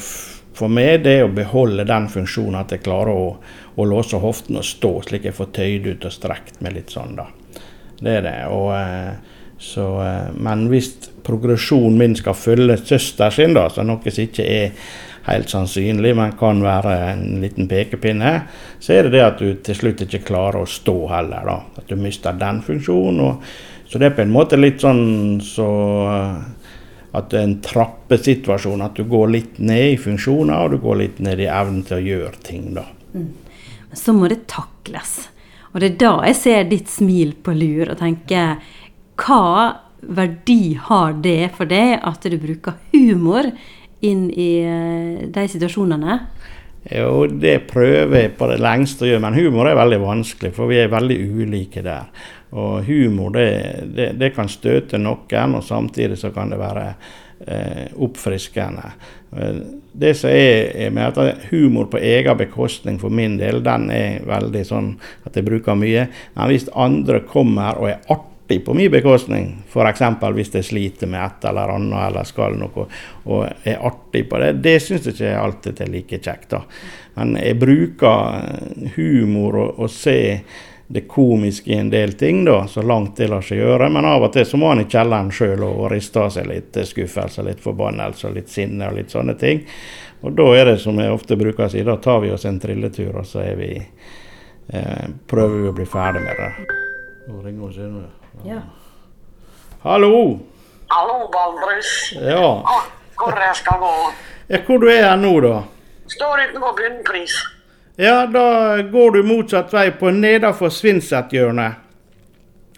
for 0.62 0.72
meg 0.72 1.02
det 1.04 1.18
er 1.18 1.26
å 1.26 1.34
beholde 1.34 1.86
den 1.88 2.08
funksjonen 2.12 2.60
at 2.62 2.74
jeg 2.74 2.84
klarer 2.86 3.12
å, 3.12 3.28
å 3.74 3.86
låse 3.88 4.20
hoften 4.22 4.60
og 4.60 4.66
stå, 4.66 4.94
slik 5.08 5.28
jeg 5.28 5.36
får 5.36 5.52
tøyd 5.58 5.88
ut 5.90 6.08
og 6.08 6.14
strekt 6.14 6.60
meg 6.62 6.76
litt 6.78 6.94
sånn, 6.94 7.16
da. 7.18 7.28
Det 8.02 8.18
er 8.18 8.26
det. 8.26 8.38
Og, 8.50 8.72
eh, 8.74 9.40
så, 9.62 9.86
eh, 10.02 10.28
men 10.42 10.66
hvis 10.70 10.90
progresjonen 11.22 11.98
min 11.98 12.16
skal 12.18 12.34
følge 12.34 12.80
søster 12.82 13.30
sin, 13.34 13.54
da, 13.54 13.68
så 13.70 13.84
noe 13.86 14.02
som 14.10 14.24
ikke 14.24 14.46
er 14.46 14.72
helt 15.28 15.52
sannsynlig, 15.52 16.14
men 16.18 16.34
kan 16.38 16.62
være 16.64 16.94
en 17.12 17.26
liten 17.42 17.68
pekepinne, 17.70 18.32
så 18.82 18.96
er 18.96 19.06
det 19.06 19.14
det 19.16 19.26
at 19.26 19.38
du 19.42 19.52
til 19.62 19.78
slutt 19.78 20.02
ikke 20.06 20.24
klarer 20.32 20.64
å 20.64 20.70
stå 20.70 20.96
heller. 21.12 21.46
da. 21.46 21.60
At 21.78 21.90
du 21.90 21.94
mister 21.98 22.34
den 22.38 22.58
funksjonen. 22.66 23.22
Og, 23.22 23.54
så 23.86 24.00
det 24.00 24.10
er 24.10 24.16
på 24.16 24.24
en 24.24 24.34
måte 24.34 24.58
litt 24.58 24.82
sånn 24.82 25.38
så 25.46 25.70
eh, 26.10 26.61
at 27.12 27.28
det 27.32 27.38
er 27.38 27.46
en 27.48 27.58
trappesituasjon. 27.64 28.84
At 28.84 28.96
du 28.96 29.04
går 29.08 29.32
litt 29.34 29.60
ned 29.60 29.94
i 29.94 30.00
funksjoner, 30.00 30.56
og 30.56 30.74
du 30.74 30.82
går 30.82 31.00
litt 31.02 31.20
ned 31.24 31.42
i 31.42 31.50
evnen 31.50 31.84
til 31.88 31.98
å 31.98 32.06
gjøre 32.06 32.42
ting. 32.46 32.72
da. 32.76 32.86
Men 33.12 34.00
så 34.00 34.14
må 34.16 34.30
det 34.32 34.46
takles. 34.50 35.28
Og 35.72 35.80
det 35.80 35.92
er 35.92 36.00
da 36.00 36.12
jeg 36.28 36.38
ser 36.40 36.68
ditt 36.68 36.90
smil 36.92 37.34
på 37.44 37.54
lur 37.56 37.92
og 37.92 38.00
tenker 38.00 38.60
hva 39.22 39.44
verdi 40.02 40.74
har 40.88 41.14
det 41.22 41.52
for 41.56 41.68
deg 41.68 41.94
at 42.02 42.24
du 42.26 42.36
bruker 42.40 42.76
humor 42.92 43.48
inn 44.02 44.26
i 44.30 44.50
eh, 44.66 45.28
de 45.30 45.44
situasjonene? 45.48 46.18
Jo, 46.90 47.28
det 47.30 47.68
prøver 47.70 48.24
jeg 48.24 48.32
på 48.34 48.48
det 48.50 48.58
lengste 48.58 49.06
å 49.06 49.12
gjøre, 49.12 49.22
men 49.22 49.36
humor 49.38 49.68
er 49.70 49.78
veldig 49.78 50.00
vanskelig, 50.02 50.50
for 50.56 50.70
vi 50.70 50.80
er 50.82 50.90
veldig 50.90 51.18
ulike 51.38 51.84
der. 51.86 52.08
Og 52.52 52.84
humor 52.84 53.32
det, 53.32 53.48
det, 53.96 54.10
det 54.20 54.32
kan 54.36 54.48
støte 54.48 54.98
noen, 55.00 55.54
og 55.56 55.64
samtidig 55.64 56.18
så 56.20 56.30
kan 56.34 56.52
det 56.52 56.58
være 56.60 56.88
eh, 57.46 57.86
oppfriskende. 57.96 58.90
Eh, 59.36 59.62
Det 59.92 60.14
som 60.16 60.30
er, 60.30 60.70
er 60.86 60.90
med 60.90 61.18
at 61.18 61.48
humor 61.50 61.84
på 61.92 61.98
egen 62.00 62.36
bekostning 62.36 62.98
for 63.00 63.12
min 63.12 63.34
del, 63.36 63.58
den 63.64 63.90
er 63.92 64.22
veldig 64.24 64.62
sånn 64.64 64.94
at 65.28 65.36
jeg 65.36 65.44
bruker 65.44 65.76
mye. 65.76 66.06
Men 66.32 66.48
hvis 66.48 66.70
andre 66.72 67.20
kommer 67.28 67.76
og 67.76 67.90
er 67.90 67.98
artig 68.08 68.62
på 68.64 68.72
min 68.76 68.88
bekostning, 68.92 69.50
f.eks. 69.68 70.00
hvis 70.32 70.54
jeg 70.54 70.64
sliter 70.64 71.12
med 71.12 71.20
et 71.20 71.44
eller 71.50 71.74
annet 71.74 72.06
eller 72.06 72.24
skal 72.24 72.56
noe, 72.56 72.86
og 73.28 73.44
er 73.68 73.84
artig 73.84 74.24
på 74.30 74.40
det, 74.40 74.54
det 74.64 74.78
syns 74.80 75.06
jeg 75.10 75.18
ikke 75.18 75.44
alltid 75.44 75.84
er 75.84 75.92
like 75.92 76.20
kjekt. 76.24 76.50
da. 76.56 76.62
Men 77.16 77.36
jeg 77.36 77.60
bruker 77.60 78.40
eh, 78.40 78.92
humor 78.96 79.60
og, 79.60 79.80
og 79.84 79.92
se 79.92 80.18
det 80.92 81.00
komiske 81.08 81.70
i 81.70 81.76
en 81.78 81.90
del 81.90 82.12
ting, 82.12 82.44
da, 82.44 82.66
så 82.68 82.82
langt 82.82 83.16
det 83.16 83.30
lar 83.32 83.40
seg 83.40 83.62
gjøre. 83.62 83.86
Men 83.88 84.04
av 84.04 84.26
og 84.26 84.32
til 84.34 84.44
så 84.44 84.58
må 84.60 84.74
han 84.74 84.82
i 84.82 84.88
kjelleren 84.92 85.30
sjøl 85.32 85.62
og 85.64 85.86
riste 85.88 86.20
av 86.20 86.34
seg 86.34 86.50
litt 86.50 86.76
skuffelse, 86.84 87.44
litt 87.46 87.62
forbannelse 87.64 88.28
og 88.28 88.34
litt 88.36 88.52
sinne 88.52 88.90
og 88.90 88.98
litt 88.98 89.14
sånne 89.14 89.32
ting. 89.40 89.62
Og 90.20 90.36
da 90.36 90.50
er 90.52 90.68
det 90.68 90.74
som 90.82 91.00
jeg 91.00 91.14
ofte 91.14 91.38
bruker 91.40 91.64
å 91.64 91.72
si, 91.72 91.80
da 91.86 91.96
tar 91.96 92.20
vi 92.20 92.34
oss 92.34 92.44
en 92.44 92.60
trilletur, 92.60 93.22
og 93.22 93.24
så 93.26 93.40
er 93.40 93.56
vi 93.56 93.70
eh, 93.80 95.06
prøver 95.32 95.62
vi 95.62 95.70
å 95.70 95.74
bli 95.80 95.88
ferdig 95.88 96.26
med 96.26 96.42
det. 96.42 96.50
Nå 97.30 97.40
ringer 97.40 97.64
hun 97.64 97.72
Synnøve. 97.78 98.12
Ja. 98.50 98.60
Hallo! 99.86 100.12
Hallo, 100.92 101.18
Baldrus. 101.32 101.94
Ja. 102.20 102.44
Ah, 102.68 102.84
hvor 103.16 103.40
jeg 103.40 103.56
skal 103.62 103.80
gå? 103.80 103.94
ja. 104.52 104.60
Hvor 104.68 104.84
du 104.84 104.90
er 104.92 105.16
nå, 105.16 105.32
da? 105.40 105.56
Står 106.12 106.44
utenfor 106.50 106.76
bunnpris. 106.76 107.40
Ja, 107.96 108.26
da 108.26 108.82
går 108.82 109.10
du 109.18 109.22
motsatt 109.22 109.72
vei 109.74 109.90
på 109.90 110.10
nedenfor 110.10 110.70
Svinset-hjørnet. 110.72 111.72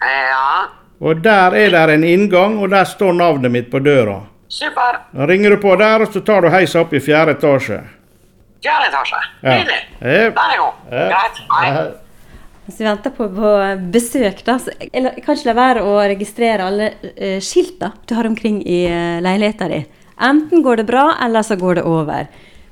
Ja, 0.01 0.65
Og 1.01 1.21
der 1.23 1.51
er 1.55 1.69
det 1.87 1.93
en 1.95 2.03
inngang, 2.07 2.57
og 2.63 2.69
der 2.71 2.83
står 2.87 3.13
navnet 3.13 3.51
mitt 3.51 3.69
på 3.71 3.79
døra. 3.79 4.21
super. 4.49 4.99
Da 5.13 5.25
ringer 5.27 5.49
du 5.49 5.57
på 5.57 5.75
der, 5.75 6.01
og 6.01 6.07
så 6.13 6.21
tar 6.23 6.41
du 6.41 6.49
heisa 6.49 6.79
opp 6.81 6.93
i 6.93 6.99
fjerde 6.99 7.31
etasje. 7.35 7.81
Fjerde 8.63 8.87
etasje. 8.89 9.19
Ja. 9.43 9.49
Nydelig. 9.57 9.81
Ja. 10.01 10.29
Der 10.29 10.53
er 10.53 10.57
god. 10.57 10.73
Ja. 10.91 11.07
Greit. 11.09 11.41
Hei. 11.51 11.85
Hvis 12.65 12.79
vi 12.79 12.85
venter 12.87 13.09
på, 13.13 13.27
på 13.29 13.51
besøk, 13.93 14.39
da, 14.45 14.55
så 14.57 14.71
jeg 14.79 15.03
la- 15.03 15.11
kan 15.21 15.35
ikke 15.35 15.45
la 15.51 15.53
være 15.53 15.83
å 15.85 15.97
registrere 16.09 16.63
alle 16.65 16.87
uh, 17.03 17.39
skilta 17.39 17.91
du 18.07 18.15
har 18.15 18.25
omkring 18.25 18.61
i 18.65 18.85
uh, 18.89 19.19
leiligheta 19.21 19.67
di. 19.69 19.83
Enten 20.21 20.63
går 20.63 20.75
det 20.81 20.85
bra, 20.87 21.11
eller 21.21 21.43
så 21.43 21.55
går 21.59 21.75
det 21.75 21.83
over. 21.83 22.25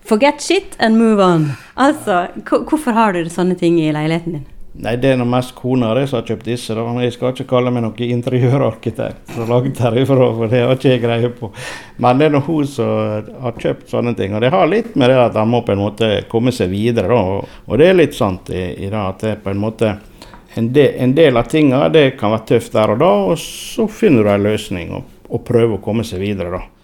Forget 0.05 0.41
shit 0.41 0.75
and 0.79 0.97
move 0.97 1.23
on. 1.23 1.51
Altså, 1.75 2.27
hvorfor 2.43 2.91
har 2.91 3.13
du 3.13 3.29
sånne 3.31 3.55
ting 3.55 3.79
i 3.79 3.91
leiligheten 3.95 4.35
din? 4.35 4.49
Nei, 4.73 4.95
det 4.97 5.11
er 5.13 5.19
nå 5.21 5.25
mest 5.29 5.53
kona 5.53 5.91
di 5.93 6.07
som 6.09 6.17
har 6.17 6.25
kjøpt 6.31 6.47
disse. 6.49 6.73
da. 6.73 6.83
Jeg 7.03 7.13
skal 7.13 7.29
ikke 7.31 7.45
kalle 7.51 7.69
meg 7.71 7.83
noen 7.85 8.13
interiørarkitekt 8.15 9.35
som 9.35 9.45
lagd 9.51 9.77
herifra, 9.77 10.29
for 10.33 10.49
det 10.49 10.63
har 10.63 10.73
ikke 10.73 10.89
jeg 10.95 11.03
greie 11.03 11.29
på. 11.29 11.51
Men 12.01 12.17
det 12.17 12.25
er 12.25 12.33
nå 12.33 12.41
hun 12.47 12.65
som 12.67 13.29
har 13.43 13.59
kjøpt 13.61 13.93
sånne 13.93 14.15
ting. 14.17 14.33
Og 14.33 14.41
det 14.41 14.49
har 14.51 14.65
litt 14.67 14.95
med 14.97 15.13
det 15.13 15.19
at 15.27 15.37
han 15.37 15.51
må 15.53 15.61
på 15.61 15.75
en 15.75 15.83
måte 15.85 16.09
komme 16.31 16.51
seg 16.51 16.73
videre, 16.73 17.07
da. 17.13 17.21
Og, 17.37 17.61
og 17.69 17.79
det 17.79 17.91
er 17.91 17.99
litt 18.01 18.17
sant 18.17 18.49
i, 18.49 18.65
i 18.81 18.89
det 18.89 18.97
at 18.97 19.23
det 19.23 19.37
på 19.45 19.53
en 19.53 19.61
måte 19.61 19.93
en 20.57 20.73
del, 20.73 20.91
en 21.05 21.15
del 21.15 21.37
av 21.37 21.47
tinga 21.49 21.87
det 21.93 22.07
kan 22.17 22.33
være 22.33 22.49
tøft 22.55 22.73
der 22.73 22.93
og 22.93 22.99
da, 23.01 23.13
og 23.29 23.39
så 23.41 23.87
finner 23.87 24.25
du 24.25 24.33
en 24.33 24.47
løsning 24.49 24.93
og, 24.97 25.05
og 25.29 25.45
prøver 25.45 25.77
å 25.77 25.83
komme 25.85 26.05
seg 26.05 26.21
videre, 26.25 26.49
da. 26.57 26.82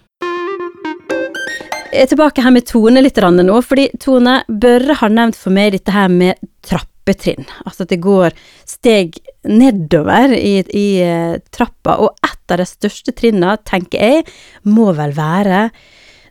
Jeg 1.89 2.03
er 2.05 2.09
tilbake 2.11 2.43
her 2.45 2.53
med 2.53 2.67
Tone 2.69 3.01
litt 3.01 3.17
nå, 3.17 3.55
fordi 3.65 3.87
Tone 3.97 4.43
Børre 4.45 4.93
har 4.99 5.09
nevnt 5.09 5.37
for 5.39 5.49
meg 5.49 5.71
dette 5.73 5.89
her 5.89 6.11
med 6.13 6.37
trappetrinn. 6.61 7.47
Altså 7.65 7.87
at 7.87 7.89
det 7.89 7.97
går 8.03 8.35
steg 8.69 9.17
nedover 9.49 10.35
i, 10.37 10.61
i 10.69 11.01
eh, 11.01 11.39
trappa, 11.49 11.97
og 11.97 12.13
et 12.21 12.53
av 12.53 12.61
de 12.61 12.67
største 12.69 13.15
trinnene, 13.17 13.57
tenker 13.65 14.05
jeg, 14.05 14.27
må 14.69 14.91
vel 14.93 15.15
være 15.17 15.71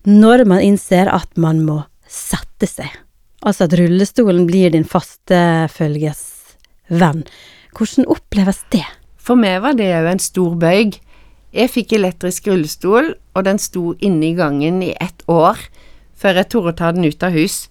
når 0.07 0.45
man 0.47 0.63
innser 0.63 1.11
at 1.11 1.35
man 1.35 1.65
må 1.67 1.81
sette 2.07 2.71
seg. 2.71 2.95
Altså 3.43 3.67
at 3.67 3.75
rullestolen 3.81 4.47
blir 4.47 4.71
din 4.71 4.87
faste 4.87 5.43
følges 5.75 6.23
venn. 6.87 7.27
Hvordan 7.75 8.07
oppleves 8.15 8.63
det? 8.71 8.87
For 9.19 9.35
meg 9.35 9.59
var 9.67 9.75
det 9.75 9.91
jo 9.91 10.07
en 10.07 10.23
stor 10.23 10.55
bøyg. 10.59 11.03
Jeg 11.55 11.73
fikk 11.73 11.95
elektrisk 11.97 12.49
rullestol, 12.51 13.15
og 13.35 13.45
den 13.47 13.61
sto 13.63 13.95
inne 14.05 14.31
i 14.31 14.37
gangen 14.37 14.83
i 14.85 14.95
ett 15.01 15.25
år 15.31 15.61
før 16.19 16.41
jeg 16.41 16.51
torde 16.53 16.75
å 16.75 16.79
ta 16.79 16.91
den 16.93 17.07
ut 17.07 17.23
av 17.23 17.37
hus. 17.37 17.69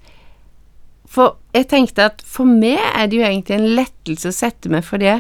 For 1.08 1.38
jeg 1.56 1.70
tenkte 1.72 2.08
at 2.10 2.24
for 2.26 2.48
meg 2.48 2.80
er 2.94 3.08
det 3.08 3.20
jo 3.20 3.28
egentlig 3.28 3.58
en 3.58 3.76
lettelse 3.78 4.32
å 4.32 4.36
sette 4.36 4.72
meg 4.72 4.86
for 4.88 5.04
det, 5.04 5.20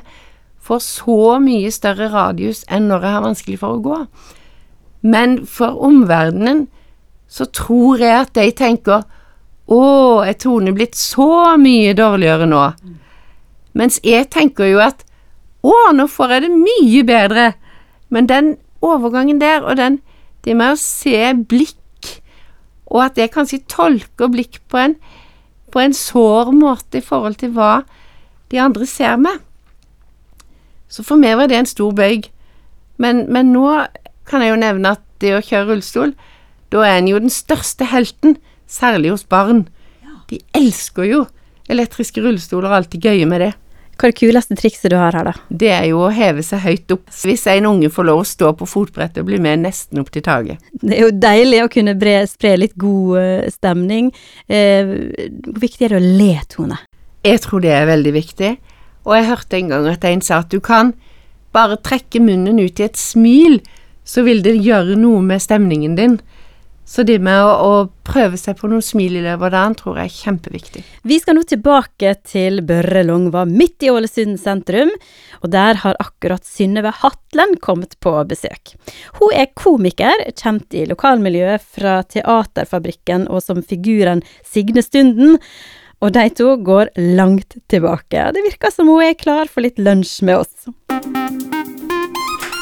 får 0.63 0.81
så 0.83 1.37
mye 1.43 1.71
større 1.71 2.09
radius 2.11 2.65
enn 2.71 2.89
når 2.89 3.05
jeg 3.05 3.15
har 3.15 3.23
vanskelig 3.23 3.59
for 3.61 3.77
å 3.77 3.83
gå. 3.83 3.99
Men 5.07 5.39
for 5.47 5.77
omverdenen 5.87 6.65
så 7.31 7.47
tror 7.51 8.01
jeg 8.01 8.23
at 8.23 8.33
de 8.35 8.49
tenker 8.55 9.05
å, 9.67 9.81
er 10.23 10.35
Tone 10.39 10.73
blitt 10.75 10.95
så 10.95 11.55
mye 11.59 11.95
dårligere 11.95 12.47
nå? 12.49 12.63
Mens 13.77 13.99
jeg 14.03 14.29
tenker 14.33 14.71
jo 14.71 14.81
at 14.83 15.03
å, 15.67 15.75
nå 15.95 16.07
får 16.11 16.35
jeg 16.35 16.45
det 16.47 16.51
mye 16.55 17.03
bedre. 17.07 17.47
Men 18.09 18.29
den 18.29 18.55
overgangen 18.81 19.41
der, 19.41 19.61
og 19.61 19.77
den, 19.77 19.99
det 20.45 20.55
med 20.55 20.75
å 20.75 20.79
se 20.79 21.33
blikk, 21.49 22.11
og 22.87 23.03
at 23.03 23.19
jeg 23.19 23.33
kanskje 23.33 23.65
tolker 23.67 24.31
blikk 24.31 24.61
på 24.71 24.79
en, 24.79 24.95
på 25.73 25.81
en 25.83 25.95
sår 25.95 26.53
måte 26.55 27.01
i 27.01 27.03
forhold 27.03 27.35
til 27.41 27.51
hva 27.57 27.81
de 28.51 28.61
andre 28.63 28.87
ser 28.87 29.17
meg. 29.19 29.41
Så 30.87 31.03
for 31.03 31.19
meg 31.19 31.35
var 31.35 31.51
det 31.51 31.57
en 31.59 31.67
stor 31.67 31.91
bøyg. 31.91 32.29
Men, 32.97 33.25
men 33.31 33.51
nå 33.51 33.67
kan 34.27 34.43
jeg 34.43 34.53
jo 34.53 34.61
nevne 34.61 34.95
at 34.95 35.03
det 35.21 35.33
å 35.35 35.43
kjøre 35.43 35.73
rullestol, 35.73 36.13
da 36.71 36.83
er 36.83 36.99
en 36.99 37.09
jo 37.11 37.19
den 37.19 37.33
største 37.33 37.87
helten, 37.91 38.37
særlig 38.67 39.13
hos 39.13 39.27
barn. 39.27 39.65
De 40.31 40.39
elsker 40.55 41.07
jo 41.07 41.25
elektriske 41.71 42.23
rullestoler 42.23 42.71
og 42.71 42.79
alt 42.79 42.95
det 42.95 43.03
gøye 43.03 43.27
med 43.27 43.43
det. 43.43 43.53
Hva 43.97 44.05
er 44.05 44.13
det 44.13 44.19
kuleste 44.19 44.55
trikset 44.57 44.91
du 44.93 44.95
har 44.99 45.15
her, 45.17 45.31
da? 45.31 45.33
Det 45.49 45.71
er 45.73 45.87
jo 45.89 46.03
å 46.05 46.11
heve 46.13 46.43
seg 46.45 46.61
høyt 46.61 46.93
opp. 46.93 47.07
Hvis 47.09 47.47
en 47.49 47.65
unge 47.65 47.89
får 47.89 48.05
lov 48.05 48.21
å 48.21 48.27
stå 48.29 48.51
på 48.59 48.67
fotbrettet 48.69 49.23
og 49.23 49.29
bli 49.31 49.39
med 49.41 49.63
nesten 49.63 49.97
opp 50.03 50.11
til 50.13 50.21
taket. 50.25 50.61
Det 50.83 50.93
er 50.93 51.07
jo 51.07 51.15
deilig 51.17 51.63
å 51.63 51.71
kunne 51.73 51.95
bre, 51.97 52.19
spre 52.29 52.53
litt 52.61 52.75
god 52.77 53.17
eh, 53.23 53.47
stemning. 53.53 54.11
Eh, 54.45 54.93
hvor 55.47 55.63
viktig 55.65 55.87
er 55.87 55.95
det 55.95 56.01
å 56.01 56.13
le, 56.21 56.29
Tone? 56.53 56.77
Jeg 57.25 57.41
tror 57.47 57.65
det 57.65 57.73
er 57.73 57.89
veldig 57.89 58.13
viktig. 58.13 58.53
Og 59.07 59.15
jeg 59.17 59.29
hørte 59.31 59.57
en 59.57 59.73
gang 59.73 59.89
at 59.89 60.05
en 60.05 60.21
sa 60.21 60.43
at 60.43 60.53
du 60.53 60.61
kan 60.61 60.93
bare 61.55 61.79
trekke 61.81 62.21
munnen 62.21 62.61
ut 62.61 62.77
i 62.77 62.85
et 62.85 62.99
smil, 62.99 63.63
så 64.05 64.21
vil 64.27 64.43
det 64.45 64.59
gjøre 64.61 64.99
noe 64.99 65.23
med 65.25 65.41
stemningen 65.41 65.97
din. 65.97 66.19
Så 66.87 67.03
det 67.03 67.17
med 67.19 67.35
å, 67.43 67.51
å 67.51 67.71
prøve 68.07 68.37
seg 68.39 68.55
på 68.61 68.69
noen 68.71 68.83
smil 68.85 69.17
i 69.19 69.23
løpet 69.25 69.49
av 69.49 69.51
dagen 69.51 69.73
tror 69.75 69.97
jeg 69.99 70.07
er 70.07 70.19
kjempeviktig. 70.21 70.83
Vi 71.03 71.17
skal 71.19 71.35
nå 71.35 71.43
tilbake 71.49 72.13
til 72.23 72.61
Børre 72.67 73.03
Longva, 73.03 73.43
midt 73.49 73.83
i 73.83 73.91
Ålesund 73.91 74.39
sentrum, 74.39 74.93
og 75.41 75.51
der 75.51 75.81
har 75.83 75.99
akkurat 75.99 76.47
Synnøve 76.47 76.93
Hatlen 77.01 77.57
kommet 77.63 77.97
på 78.03 78.13
besøk. 78.29 78.77
Hun 79.19 79.35
er 79.35 79.51
komiker, 79.59 80.23
kjent 80.39 80.77
i 80.79 80.85
lokalmiljøet 80.87 81.67
fra 81.75 81.99
Teaterfabrikken 82.07 83.27
og 83.27 83.43
som 83.43 83.59
figuren 83.59 84.23
Signe 84.47 84.85
Stunden, 84.85 85.35
og 85.99 86.13
de 86.15 86.27
to 86.39 86.53
går 86.61 86.93
langt 87.17 87.57
tilbake. 87.67 88.29
Det 88.31 88.47
virker 88.47 88.71
som 88.71 88.87
hun 88.87 89.03
er 89.03 89.17
klar 89.17 89.51
for 89.51 89.65
litt 89.65 89.81
lunsj 89.81 90.21
med 90.29 90.45
oss. 90.45 91.86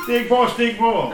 Stig 0.06 0.30
på, 0.30 0.38
stig 0.54 0.78
på! 0.78 1.14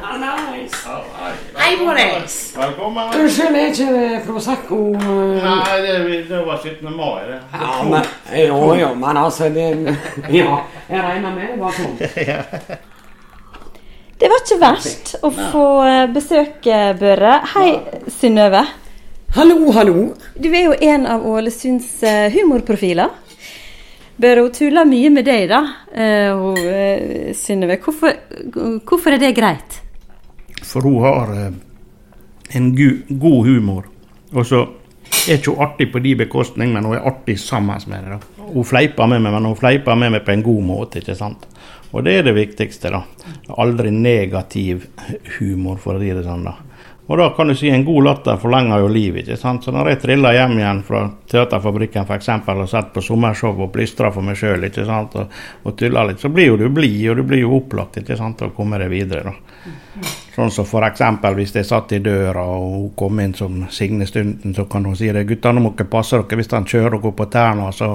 Hei 1.56 1.78
på 1.80 1.94
deg! 1.96 2.26
Velkommen. 2.58 3.14
Unnskyld, 3.16 3.56
er 3.56 3.70
ikke 3.70 4.18
Prosecco 4.26 4.80
eh, 5.00 5.46
Nei, 5.46 5.78
det, 5.86 5.94
det 6.28 6.42
var 6.44 6.58
17. 6.60 6.90
mai, 6.98 7.22
det. 7.30 7.38
Ja, 7.54 7.70
men, 7.88 8.04
jo, 8.36 8.58
jo, 8.76 8.90
men 9.00 9.18
altså 9.22 9.48
det, 9.56 9.96
Ja, 10.42 10.58
jeg 10.90 11.00
regner 11.06 11.32
med 11.38 11.46
det 11.54 11.60
var 11.62 11.72
sånn. 11.80 11.96
Det 14.20 14.28
var 14.34 14.40
ikke 14.44 14.60
verst 14.60 15.16
å 15.24 15.32
få 15.40 15.64
besøke 16.12 16.20
besøk, 16.20 16.60
eh, 16.68 16.92
Børre. 17.00 17.40
Hei, 17.56 17.70
Synnøve. 18.20 18.68
Hallo, 19.40 19.72
hallo. 19.72 20.12
Du 20.36 20.52
er 20.52 20.68
jo 20.68 20.76
en 20.92 21.08
av 21.16 21.24
Ålesunds 21.32 22.04
eh, 22.04 22.28
humorprofiler. 22.36 23.08
Børre, 24.22 24.44
hun 24.46 24.54
tulle 24.54 24.84
mye 24.86 25.10
med 25.14 25.26
deg, 25.26 25.48
da. 25.50 25.62
eh, 25.94 27.32
Synnøve. 27.38 27.80
Hvorfor, 27.82 28.14
hvorfor 28.86 29.16
er 29.16 29.22
det 29.22 29.34
greit? 29.38 29.80
For 30.62 30.86
hun 30.86 31.00
har 31.06 31.34
eh, 31.38 31.58
en 32.58 32.70
god 32.76 33.48
humor. 33.48 33.88
Og 34.32 34.46
så 34.48 34.62
er 35.28 35.40
ikke 35.40 35.56
hun 35.56 35.66
artig 35.66 35.90
på 35.94 36.02
de 36.04 36.16
bekostning, 36.24 36.74
men 36.74 36.86
hun 36.86 36.98
er 36.98 37.08
artig 37.10 37.40
sammen 37.42 37.82
med 37.88 38.06
det. 38.06 38.18
da. 38.20 38.46
Hun 38.52 38.68
fleiper 38.68 39.08
med 39.10 39.24
meg, 39.24 39.34
men 39.34 39.50
hun 39.50 39.58
fleiper 39.60 39.98
med 39.98 40.14
meg 40.16 40.26
på 40.28 40.36
en 40.36 40.44
god 40.46 40.62
måte. 40.70 41.02
ikke 41.02 41.16
sant? 41.18 41.48
Og 41.92 42.06
det 42.06 42.20
er 42.20 42.28
det 42.30 42.36
viktigste. 42.38 42.92
da. 42.94 43.02
Aldri 43.58 43.92
negativ 43.92 44.86
humor, 45.40 45.78
for 45.82 45.98
å 45.98 46.04
si 46.04 46.14
det 46.14 46.24
sånn. 46.28 46.46
da. 46.48 46.56
Og 47.12 47.18
da 47.20 47.26
kan 47.36 47.50
du 47.52 47.56
si 47.60 47.68
en 47.68 47.84
god 47.84 48.06
latter 48.06 48.38
forlenger 48.40 48.80
jo 48.80 48.88
livet. 48.88 49.26
ikke 49.28 49.36
sant? 49.36 49.66
Så 49.66 49.72
når 49.76 49.90
jeg 49.90 50.02
triller 50.06 50.36
hjem 50.38 50.54
igjen 50.62 50.78
fra 50.88 51.02
Teaterfabrikken 51.28 52.08
eksempel, 52.16 52.62
og 52.64 52.70
setter 52.72 52.94
på 52.96 53.04
sommershow 53.04 53.60
og 53.66 53.74
plystrer 53.74 54.14
for 54.16 54.24
meg 54.24 54.40
sjøl 54.40 54.64
og, 54.64 55.18
og 55.64 55.76
tuller 55.76 56.08
litt, 56.08 56.24
så 56.24 56.32
blir 56.32 56.54
jo 56.54 56.58
du 56.62 56.70
blid, 56.72 57.10
og 57.12 57.20
du 57.20 57.24
blir 57.28 57.44
jo 57.44 57.58
opplagt 57.58 58.00
ikke 58.00 58.16
sant, 58.16 58.38
til 58.40 58.48
å 58.48 58.56
komme 58.56 58.80
deg 58.80 58.94
videre. 58.94 59.34
da. 59.34 59.76
Sånn 60.32 60.54
som 60.56 60.86
eksempel 60.88 61.36
hvis 61.36 61.52
jeg 61.58 61.68
satt 61.68 61.92
i 61.92 62.00
døra 62.00 62.46
og 62.48 62.72
hun 62.72 62.90
kom 62.96 63.20
inn 63.20 63.36
som 63.36 63.66
Signe 63.68 64.08
Stunden, 64.08 64.56
så 64.56 64.64
kan 64.72 64.88
hun 64.88 64.96
si 64.96 65.12
det. 65.12 65.28
Gutta, 65.28 65.52
nå 65.52 65.66
må 65.68 65.74
dere 65.76 65.92
passe 65.92 66.16
dere. 66.16 66.40
Hvis 66.40 66.54
han 66.56 66.64
kjører 66.64 66.96
dere 66.96 67.12
på 67.20 67.28
tærne, 67.28 67.68
så 67.76 67.92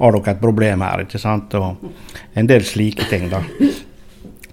har 0.00 0.18
dere 0.18 0.34
et 0.34 0.42
problem 0.42 0.82
her. 0.82 1.06
ikke 1.06 1.22
sant? 1.22 1.54
Og 1.54 2.34
en 2.34 2.50
del 2.50 2.66
slike 2.66 3.06
ting, 3.06 3.30
da. 3.30 3.44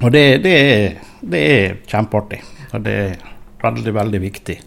Og 0.03 0.11
det, 0.13 0.25
det, 0.45 0.53
er, 0.53 1.13
det 1.25 1.45
er 1.57 1.77
kjempeartig. 1.89 2.43
Og 2.69 2.81
det 2.85 2.99
er 3.09 3.32
veldig, 3.63 3.93
veldig 3.95 4.21
viktig 4.23 4.57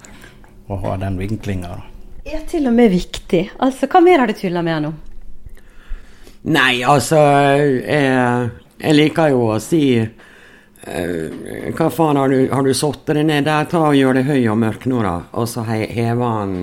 å 0.67 0.79
ha 0.83 0.97
den 1.01 1.19
vinklinga. 1.21 1.77
Ja, 2.27 2.41
til 2.49 2.67
og 2.67 2.75
med 2.75 2.91
viktig. 2.91 3.43
Altså, 3.63 3.87
Hva 3.91 4.03
mer 4.03 4.23
har 4.23 4.31
du 4.31 4.35
tulla 4.35 4.63
med 4.67 4.87
nå? 4.87 4.93
Nei, 6.47 6.83
altså 6.87 7.19
Jeg, 7.19 8.51
jeg 8.79 8.95
liker 8.95 9.33
jo 9.33 9.49
å 9.51 9.59
si 9.63 9.81
eh, 9.99 11.71
Hva 11.75 11.89
faen, 11.91 12.21
har 12.21 12.31
du, 12.31 12.37
har 12.53 12.63
du 12.63 12.71
satt 12.75 13.07
deg 13.11 13.25
ned 13.27 13.47
der? 13.47 13.67
Ta 13.71 13.89
og 13.89 13.99
Gjør 13.99 14.19
det 14.21 14.27
høy 14.29 14.41
og 14.53 14.61
mørk 14.63 14.87
nå, 14.91 15.03
da. 15.07 15.17
Og 15.39 15.49
så 15.51 15.67
hever 15.67 16.23
han 16.23 16.57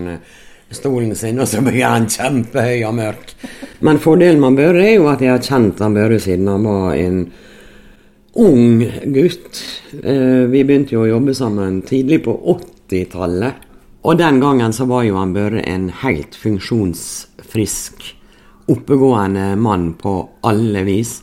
stolen 0.74 1.15
sin, 1.15 1.39
og 1.39 1.48
så 1.48 1.62
blir 1.62 1.84
han 1.86 2.08
kjempehøy 2.10 2.84
og 2.88 2.96
mørk. 2.98 3.34
Men 3.86 4.00
fordelen 4.02 4.41
med 4.41 4.58
Børre 4.58 4.86
er 4.88 4.96
jo 4.96 5.10
at 5.12 5.22
jeg 5.22 5.36
har 5.36 5.43
kjent 5.43 5.84
han 5.84 5.96
Børre 5.96 6.19
siden 6.24 6.50
han 6.50 6.65
var 6.65 6.96
en 6.98 7.19
ung 8.34 8.91
gutt. 9.04 9.63
Eh, 10.04 10.46
vi 10.50 10.63
begynte 10.63 10.96
jo 10.96 11.04
å 11.06 11.12
jobbe 11.12 11.36
sammen 11.38 11.82
tidlig 11.86 12.24
på 12.26 12.34
80-tallet. 12.56 13.69
Og 14.04 14.17
den 14.19 14.39
gangen 14.43 14.74
så 14.76 14.88
var 14.89 15.06
jo 15.08 15.15
han 15.15 15.36
Børre 15.36 15.62
en 15.69 15.88
helt 16.02 16.36
funksjonsfrisk, 16.36 18.04
oppegående 18.74 19.54
mann 19.56 19.93
på 20.00 20.15
alle 20.43 20.84
vis. 20.88 21.22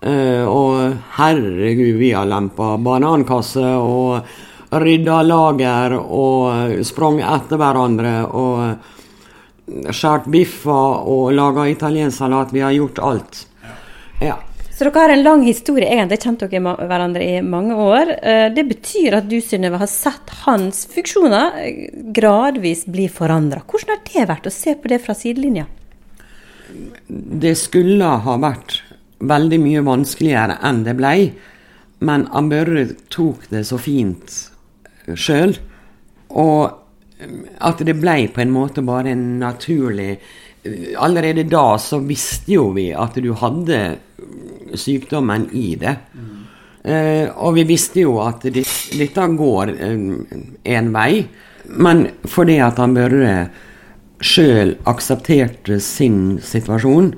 Eh, 0.00 0.44
og 0.46 0.92
herregud, 1.16 1.96
vi 1.98 2.12
har 2.14 2.28
lempa 2.30 2.76
banankasse 2.78 3.72
og 3.80 4.76
rydda 4.76 5.22
lager 5.26 5.96
og 5.98 6.76
sprang 6.86 7.22
etter 7.24 7.58
hverandre 7.58 8.14
og 8.26 9.90
skåret 9.90 10.28
biffer 10.30 11.08
og 11.10 11.32
laga 11.34 11.66
italiensk 11.70 12.18
salat. 12.18 12.54
Vi 12.54 12.62
har 12.62 12.76
gjort 12.76 13.02
alt. 13.02 13.46
Ja. 14.22 14.36
Så 14.76 14.84
dere 14.84 15.00
har 15.00 15.08
en 15.08 15.22
lang 15.24 15.42
historie, 15.46 15.88
egentlig 15.88 16.18
kjent 16.20 16.42
dere 16.44 16.60
hverandre 16.60 17.24
i 17.24 17.40
mange 17.40 17.74
år. 17.80 18.10
Eh, 18.20 18.52
Det 18.52 18.64
betyr 18.68 19.14
at 19.16 19.28
du, 19.28 19.38
Synnøve, 19.40 19.78
har 19.80 19.88
sett 19.88 20.28
hans 20.44 20.84
funksjoner 20.92 21.56
eh, 21.62 21.88
gradvis 22.12 22.84
bli 22.84 23.08
forandra. 23.08 23.62
Hvordan 23.64 23.96
har 23.96 24.04
det 24.04 24.28
vært 24.28 24.50
å 24.50 24.52
se 24.52 24.74
på 24.76 24.92
det 24.92 25.00
fra 25.00 25.16
sidelinja? 25.16 25.64
Det 27.08 27.54
skulle 27.56 28.04
ha 28.04 28.36
vært 28.36 28.82
veldig 29.24 29.60
mye 29.64 29.86
vanskeligere 29.86 30.58
enn 30.60 30.84
det 30.84 30.96
blei, 30.98 31.32
men 32.04 32.28
Børre 32.50 32.90
tok 33.08 33.48
det 33.48 33.64
så 33.64 33.78
fint 33.80 34.28
sjøl. 35.16 35.56
Og 36.36 36.82
at 37.64 37.80
det 37.80 37.96
blei 37.96 38.26
på 38.28 38.44
en 38.44 38.52
måte 38.52 38.84
bare 38.84 39.14
en 39.16 39.38
naturlig 39.40 40.18
Allerede 40.98 41.44
da 41.46 41.76
så 41.78 42.00
visste 42.02 42.50
jo 42.50 42.72
vi 42.74 42.88
at 42.90 43.14
du 43.22 43.28
hadde 43.38 43.76
sykdommen 44.74 45.48
i 45.52 45.74
det. 45.80 45.94
Eh, 46.86 47.28
og 47.34 47.56
vi 47.56 47.66
visste 47.68 48.02
jo 48.04 48.18
at 48.22 48.46
dette 48.46 49.28
går 49.38 49.72
én 49.76 50.92
vei. 50.94 51.26
Men 51.66 52.06
fordi 52.30 52.60
at 52.62 52.78
han 52.78 52.94
Børre 52.94 53.36
sjøl 54.22 54.76
aksepterte 54.88 55.80
sin 55.82 56.38
situasjon 56.40 57.10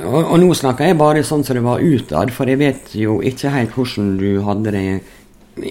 og, 0.00 0.20
og 0.22 0.38
nå 0.40 0.52
snakker 0.56 0.88
jeg 0.88 0.98
bare 1.00 1.24
sånn 1.26 1.44
som 1.44 1.58
det 1.58 1.64
var 1.64 1.82
utad, 1.84 2.32
for 2.32 2.48
jeg 2.48 2.60
vet 2.62 2.94
jo 2.96 3.18
ikke 3.24 3.52
helt 3.52 3.74
hvordan 3.76 4.14
du 4.20 4.30
hadde 4.46 4.72
det 4.72 4.86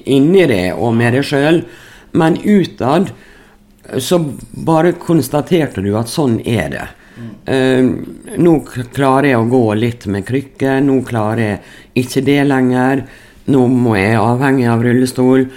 inni 0.05 0.45
det 0.49 0.75
og 0.75 0.93
med 0.97 1.15
deg 1.17 1.25
sjøl. 1.25 1.61
Men 2.17 2.37
utad 2.37 3.11
så 3.97 4.19
bare 4.67 4.93
konstaterte 4.99 5.81
du 5.81 5.93
at 5.97 6.11
sånn 6.11 6.39
er 6.45 6.69
det. 6.73 6.87
Eh, 7.45 7.81
nå 8.37 8.53
klarer 8.93 9.31
jeg 9.31 9.41
å 9.41 9.49
gå 9.51 9.65
litt 9.77 10.07
med 10.07 10.25
krykker. 10.27 10.81
nå 10.81 11.01
klarer 11.07 11.43
jeg 11.43 12.05
ikke 12.05 12.25
det 12.25 12.39
lenger. 12.47 13.05
Nå 13.51 13.67
må 13.67 13.97
jeg 13.97 14.19
avhengig 14.19 14.67
av 14.69 14.83
rullestol. 14.83 15.47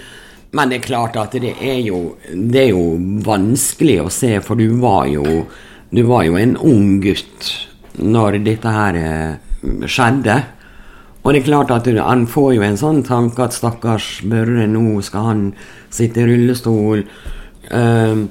Men 0.55 0.71
det 0.71 0.79
er 0.79 0.87
klart 0.87 1.17
at 1.19 1.35
det 1.41 1.55
er 1.59 1.79
jo, 1.83 2.15
det 2.31 2.61
er 2.61 2.69
jo 2.71 2.95
vanskelig 3.25 4.01
å 4.05 4.11
se, 4.11 4.37
for 4.39 4.55
du 4.55 4.77
var 4.79 5.07
jo, 5.11 5.45
du 5.91 6.03
var 6.07 6.23
jo 6.23 6.37
en 6.39 6.55
ung 6.55 7.01
gutt 7.03 7.49
når 7.99 8.39
dette 8.43 8.71
her 8.71 8.99
eh, 8.99 9.87
skjedde. 9.87 10.37
Og 11.25 11.33
det 11.33 11.41
er 11.41 11.47
klart 11.47 11.71
at 11.73 11.87
han 11.89 12.27
får 12.29 12.51
jo 12.53 12.63
en 12.63 12.77
sånn 12.77 13.01
tanke 13.03 13.47
at 13.47 13.55
stakkars 13.55 14.21
Børre, 14.29 14.67
nå 14.69 15.01
skal 15.03 15.23
han 15.25 15.45
sitte 15.89 16.21
i 16.21 16.27
rullestol. 16.29 17.01
Ehm, 17.73 18.27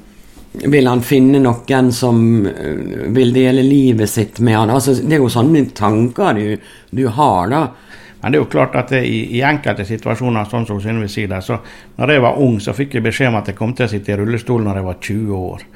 vil 0.63 0.87
han 0.87 1.03
finne 1.03 1.41
noen 1.43 1.93
som 1.93 2.21
eh, 2.47 3.09
vil 3.15 3.33
dele 3.35 3.65
livet 3.67 4.11
sitt 4.11 4.39
med 4.41 4.57
han? 4.59 4.71
Altså, 4.71 4.95
det 5.03 5.19
er 5.19 5.25
jo 5.25 5.33
sånne 5.33 5.65
tanker 5.75 6.39
du, 6.39 6.69
du 6.95 7.09
har, 7.09 7.49
da. 7.51 7.65
Men 8.25 8.33
det 8.33 8.39
er 8.39 8.43
jo 8.47 8.49
klart 8.55 8.77
at 8.81 8.89
det, 8.95 9.03
i, 9.05 9.19
i 9.37 9.41
enkelte 9.45 9.85
situasjoner, 9.85 10.47
sånn 10.49 10.65
som 10.65 10.79
Synnøve 10.81 11.11
sier 11.13 11.29
det, 11.29 11.43
så 11.45 11.59
når 11.99 12.13
jeg 12.15 12.23
var 12.25 12.39
ung, 12.41 12.55
så 12.63 12.73
fikk 12.73 12.95
jeg 12.97 13.05
beskjed 13.05 13.29
om 13.29 13.37
at 13.37 13.51
jeg 13.51 13.59
kom 13.59 13.75
til 13.77 13.85
å 13.85 13.91
sitte 13.93 14.15
i 14.15 14.17
rullestol 14.17 14.65
når 14.65 14.79
jeg 14.81 14.87
var 14.87 14.97
20 15.09 15.35
år. 15.51 15.67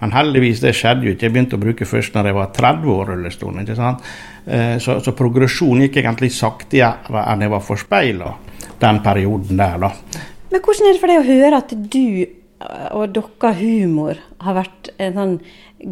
Men 0.00 0.14
heldigvis, 0.16 0.62
det 0.64 0.72
skjedde 0.78 1.04
jo 1.04 1.12
ikke. 1.12 1.26
Jeg 1.26 1.34
begynte 1.34 1.58
å 1.58 1.62
bruke 1.66 1.88
først 1.90 2.16
når 2.16 2.30
jeg 2.30 2.38
var 2.38 2.48
30 2.56 2.94
år 2.94 3.12
rullestolen. 3.12 3.60
ikke 3.66 3.76
sant? 3.76 4.08
Eh, 4.46 4.78
Så, 4.80 4.96
så 5.04 5.12
progresjonen 5.18 5.84
gikk 5.84 6.00
egentlig 6.00 6.32
saktere 6.32 7.26
enn 7.26 7.44
jeg 7.44 7.52
var 7.52 7.66
forspeila 7.68 8.32
den 8.80 9.02
perioden 9.04 9.60
der, 9.60 9.76
da. 9.84 9.92
Men 10.48 10.64
hvordan 10.64 10.88
er 10.88 10.96
det 10.96 11.02
for 11.02 11.12
deg 11.12 11.20
å 11.20 11.28
høre 11.28 11.60
at 11.60 11.76
du 11.92 12.37
og 12.58 13.12
dokka 13.14 13.52
humor 13.54 14.18
har 14.42 14.56
vært 14.56 14.90
en 14.98 15.14
sånn 15.14 15.34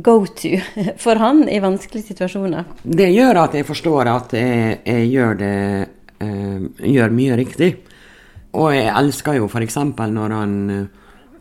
go-to 0.03 0.59
for 1.03 1.21
han 1.23 1.45
i 1.49 1.61
vanskelige 1.63 2.11
situasjoner? 2.11 2.67
Det 2.83 3.09
gjør 3.13 3.43
at 3.45 3.55
jeg 3.55 3.69
forstår 3.69 4.11
at 4.11 4.35
jeg, 4.35 4.81
jeg 4.83 5.11
gjør 5.13 5.39
det 5.43 5.55
eh, 6.25 6.65
Gjør 6.87 7.13
mye 7.13 7.37
riktig. 7.39 7.71
Og 8.57 8.71
jeg 8.75 8.89
elsker 8.89 9.37
jo 9.39 9.49
f.eks. 9.51 9.77
når 9.77 10.35
han 10.35 10.55
eh, 10.73 10.87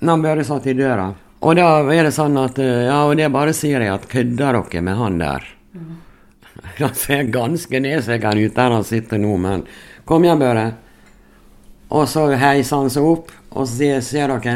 Når 0.01 0.11
han 0.11 0.25
bare 0.25 0.45
satt 0.45 0.67
i 0.67 0.75
døra. 0.77 1.09
Og 1.45 1.55
da 1.57 1.67
er 1.93 2.07
det 2.07 2.13
sånn 2.15 2.37
at 2.41 2.59
eh, 2.61 2.85
Ja, 2.89 3.01
og 3.07 3.15
det 3.17 3.31
bare 3.33 3.55
sier 3.55 3.81
jeg 3.81 3.93
at 3.93 4.09
kødder 4.11 4.59
dere 4.61 4.85
med 4.85 4.99
han 4.99 5.21
der? 5.21 5.51
Han 6.79 6.95
ser 6.97 7.27
ganske 7.31 7.79
nedseggen 7.79 8.39
ut 8.41 8.55
der 8.55 8.73
han 8.73 8.83
sitter 8.83 9.19
nå, 9.21 9.35
men 9.39 9.63
kom 10.07 10.23
igjen, 10.25 10.39
Børre. 10.39 10.63
Og 11.93 12.07
så 12.09 12.25
heiser 12.35 12.81
han 12.81 12.89
seg 12.91 13.05
opp, 13.05 13.29
og 13.51 13.67
så 13.67 13.77
sier 13.77 14.01
ser 14.03 14.33
dere 14.33 14.55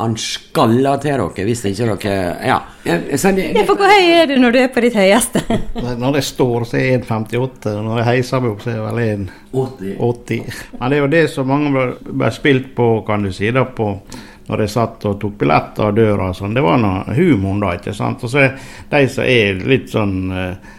han 0.00 0.14
skaller 0.20 1.00
til 1.02 1.12
dere 1.12 1.44
hvis 1.46 1.62
ikke 1.68 1.96
dere 2.00 2.14
Ja. 2.46 2.58
Så 3.16 3.32
det, 3.36 3.50
Ja, 3.54 3.64
for 3.68 3.76
hvor 3.76 3.90
høy 3.92 4.08
er 4.16 4.26
du 4.30 4.36
når 4.40 4.54
du 4.54 4.58
er 4.62 4.70
på 4.72 4.82
ditt 4.84 4.96
høyeste? 4.96 5.42
Når 6.00 6.18
jeg 6.18 6.26
står, 6.30 6.64
så 6.66 6.78
er 6.80 6.86
jeg 6.86 7.02
1,58. 7.04 7.76
Når 7.84 8.00
jeg 8.00 8.08
heiser 8.08 8.42
meg 8.42 8.54
opp, 8.54 8.64
så 8.64 8.72
er 8.72 8.78
jeg 8.78 8.88
vel 8.88 9.28
80. 9.52 9.94
1,80. 10.00 10.64
Men 10.80 10.90
det 10.90 10.98
er 10.98 11.04
jo 11.04 11.12
det 11.14 11.22
som 11.34 11.48
mange 11.52 11.70
ble, 11.76 11.86
ble 12.10 12.32
spilt 12.34 12.74
på, 12.76 12.90
kan 13.06 13.24
du 13.26 13.32
si, 13.36 13.52
da, 13.54 13.64
på 13.68 13.92
når 14.50 14.64
jeg 14.64 14.72
satt 14.72 15.04
og 15.06 15.18
tok 15.22 15.36
billetter 15.38 15.86
av 15.86 15.94
døra 15.94 16.32
og 16.32 16.36
sånn. 16.36 16.56
Det 16.56 16.62
var 16.64 16.80
noe 16.82 17.14
humoren 17.14 17.60
da, 17.62 17.76
ikke 17.78 17.94
sant. 17.94 18.24
Og 18.26 18.32
så 18.32 18.48
er 18.48 18.56
de 18.90 19.02
som 19.12 19.28
er 19.28 19.60
litt 19.70 19.92
sånn 19.92 20.16
eh, 20.34 20.72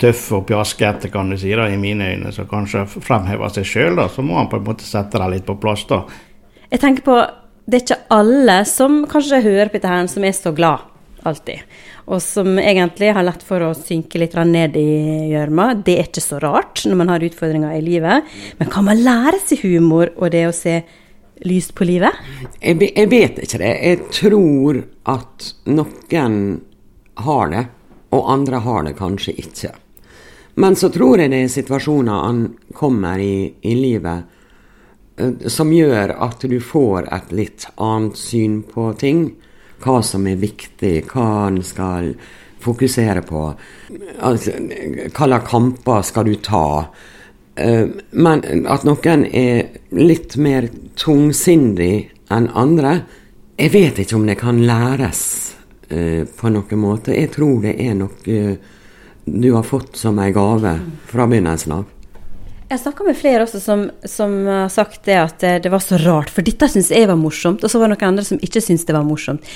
tøffe 0.00 0.38
og 0.38 0.46
pjaskete, 0.48 1.10
kan 1.12 1.28
du 1.30 1.36
si, 1.40 1.52
da, 1.54 1.66
i 1.68 1.76
mine 1.80 2.14
øyne, 2.14 2.32
som 2.32 2.48
kanskje 2.50 2.86
fremhever 2.94 3.52
seg 3.52 3.68
sjøl, 3.68 3.98
da, 4.00 4.08
så 4.08 4.24
må 4.24 4.38
han 4.38 4.48
på 4.48 4.60
en 4.60 4.66
måte 4.70 4.86
sette 4.88 5.20
dem 5.20 5.34
litt 5.34 5.44
på 5.46 5.58
plass, 5.60 5.84
da. 5.90 6.00
Jeg 6.70 6.80
tenker 6.82 7.04
på, 7.06 7.18
det 7.64 7.78
er 7.78 7.84
ikke 7.84 8.02
alle 8.12 8.58
som 8.68 9.04
kanskje 9.08 9.44
hører 9.44 9.70
på 9.70 9.78
dette 9.78 9.92
her, 9.92 10.08
som 10.10 10.24
er 10.26 10.34
så 10.36 10.52
glad 10.56 10.84
alltid. 11.24 11.62
Og 12.12 12.20
som 12.20 12.58
egentlig 12.60 13.14
har 13.16 13.24
lett 13.24 13.44
for 13.46 13.64
å 13.64 13.70
synke 13.76 14.20
litt 14.20 14.34
ned 14.36 14.76
i 14.76 15.30
gjørma. 15.32 15.70
Det 15.80 15.96
er 15.96 16.10
ikke 16.10 16.24
så 16.24 16.40
rart 16.42 16.84
når 16.84 17.00
man 17.00 17.12
har 17.14 17.24
utfordringer 17.24 17.78
i 17.78 17.84
livet. 17.84 18.28
Men 18.58 18.72
kan 18.72 18.84
man 18.84 19.00
lære 19.00 19.40
seg 19.40 19.64
humor 19.64 20.12
og 20.16 20.34
det 20.34 20.44
å 20.48 20.52
se 20.56 20.82
lyst 21.48 21.72
på 21.74 21.88
livet? 21.88 22.12
Jeg, 22.60 22.76
jeg 22.90 23.10
vet 23.10 23.40
ikke 23.46 23.62
det. 23.62 23.72
Jeg 23.88 24.02
tror 24.12 24.82
at 25.14 25.48
noen 25.70 26.36
har 27.24 27.50
det, 27.54 27.64
og 28.14 28.30
andre 28.30 28.60
har 28.62 28.84
det 28.84 28.94
kanskje 28.98 29.36
ikke. 29.40 29.72
Men 30.60 30.76
så 30.78 30.90
tror 30.92 31.18
jeg 31.18 31.32
det 31.32 31.40
er 31.42 31.50
situasjoner 31.50 32.26
han 32.28 32.44
kommer 32.76 33.18
i, 33.18 33.48
i 33.64 33.74
livet 33.74 34.28
som 35.46 35.72
gjør 35.72 36.14
at 36.26 36.42
du 36.50 36.58
får 36.60 37.08
et 37.14 37.32
litt 37.34 37.66
annet 37.76 38.18
syn 38.18 38.62
på 38.66 38.90
ting. 38.98 39.28
Hva 39.84 40.00
som 40.02 40.26
er 40.26 40.40
viktig, 40.40 41.04
hva 41.12 41.46
en 41.48 41.60
skal 41.62 42.14
fokusere 42.64 43.22
på. 43.26 43.42
Altså, 44.24 44.54
hva 45.12 45.28
slags 45.28 45.50
kamper 45.50 46.06
skal 46.06 46.30
du 46.30 46.34
ta? 46.42 46.66
Eh, 47.56 47.86
Men 48.10 48.42
at 48.66 48.86
noen 48.88 49.26
er 49.30 49.68
litt 49.94 50.36
mer 50.36 50.68
tungsindig 50.98 52.10
enn 52.32 52.48
andre 52.50 53.04
Jeg 53.54 53.70
vet 53.70 53.98
ikke 54.02 54.16
om 54.16 54.24
det 54.26 54.34
kan 54.40 54.56
læres 54.66 55.54
eh, 55.88 56.24
på 56.26 56.50
noen 56.50 56.80
måte. 56.80 57.14
Jeg 57.14 57.30
tror 57.36 57.60
det 57.62 57.76
er 57.78 57.94
noe 57.94 58.56
du 59.24 59.52
har 59.54 59.62
fått 59.62 59.96
som 59.96 60.18
en 60.18 60.32
gave 60.34 60.72
fra 61.06 61.26
begynnelsen 61.30 61.72
av. 61.72 61.84
Jeg 62.74 62.80
snakka 62.82 63.04
med 63.06 63.14
flere 63.14 63.44
også 63.44 63.60
som, 63.62 64.32
har 64.48 64.70
sagt 64.72 65.04
det 65.06 65.14
at 65.14 65.36
det, 65.38 65.52
det 65.62 65.70
var 65.70 65.78
så 65.78 65.94
rart, 66.02 66.30
for 66.34 66.42
dette 66.42 66.66
syns 66.66 66.88
jeg 66.90 67.06
var 67.06 67.14
morsomt, 67.14 67.62
og 67.62 67.70
så 67.70 67.78
var 67.78 67.86
det 67.86 67.94
noen 67.94 68.08
andre 68.08 68.24
som 68.26 68.40
ikke 68.42 68.58
syntes 68.64 68.88
det 68.88 68.96
var 68.96 69.06
morsomt. 69.06 69.46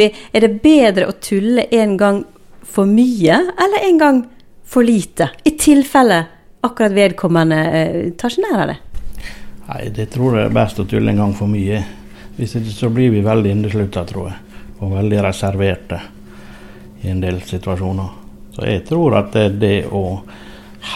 Vi, 0.00 0.08
er 0.34 0.42
det 0.42 0.56
bedre 0.64 1.06
å 1.06 1.14
tulle 1.22 1.68
en 1.70 1.94
gang 2.00 2.18
for 2.66 2.90
mye, 2.90 3.38
eller 3.54 3.86
en 3.86 4.02
gang 4.02 4.20
for 4.66 4.82
lite? 4.82 5.30
I 5.46 5.54
tilfelle 5.62 6.18
akkurat 6.66 6.98
vedkommende 6.98 7.60
eh, 7.70 8.10
tar 8.18 8.34
seg 8.34 8.48
nær 8.48 8.64
av 8.64 8.72
det. 8.72 8.78
Nei, 9.68 9.80
det 9.94 10.10
tror 10.10 10.40
jeg 10.40 10.50
er 10.50 10.58
best 10.58 10.82
å 10.82 10.88
tulle 10.90 11.14
en 11.14 11.22
gang 11.22 11.38
for 11.38 11.54
mye. 11.54 11.84
Hvis 12.34 12.58
ikke 12.58 12.74
så 12.74 12.90
blir 12.90 13.14
vi 13.14 13.22
veldig 13.30 13.56
inneslutta, 13.60 14.02
tror 14.10 14.32
jeg. 14.32 14.62
Og 14.82 14.98
veldig 14.98 15.22
reserverte 15.30 16.02
i 17.06 17.14
en 17.14 17.22
del 17.22 17.44
situasjoner. 17.46 18.14
Så 18.58 18.66
jeg 18.66 18.88
tror 18.90 19.20
at 19.22 19.36
det, 19.38 19.50
det 19.62 19.76
å 19.86 20.06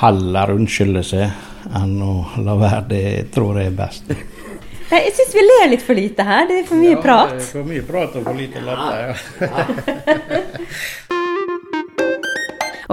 heller 0.00 0.54
unnskylde 0.54 1.02
seg 1.06 1.74
enn 1.74 1.96
å 2.04 2.14
la 2.44 2.56
være, 2.60 2.82
det 2.90 3.04
tror 3.34 3.60
jeg 3.60 3.72
er 3.72 3.78
best. 3.78 4.14
Jeg 4.90 5.14
syns 5.16 5.32
vi 5.34 5.42
ler 5.42 5.70
litt 5.72 5.82
for 5.82 5.96
lite 5.96 6.26
her. 6.26 6.44
Det 6.50 6.60
er 6.60 6.66
for 6.68 6.78
mye 6.78 6.98
prat. 7.02 7.40
For 7.48 7.66
mye 7.66 7.82
prat 7.88 8.18
og 8.20 8.28
for 8.28 8.36
lite 8.38 8.62
latter. 8.62 9.16
Ja. 9.40 9.54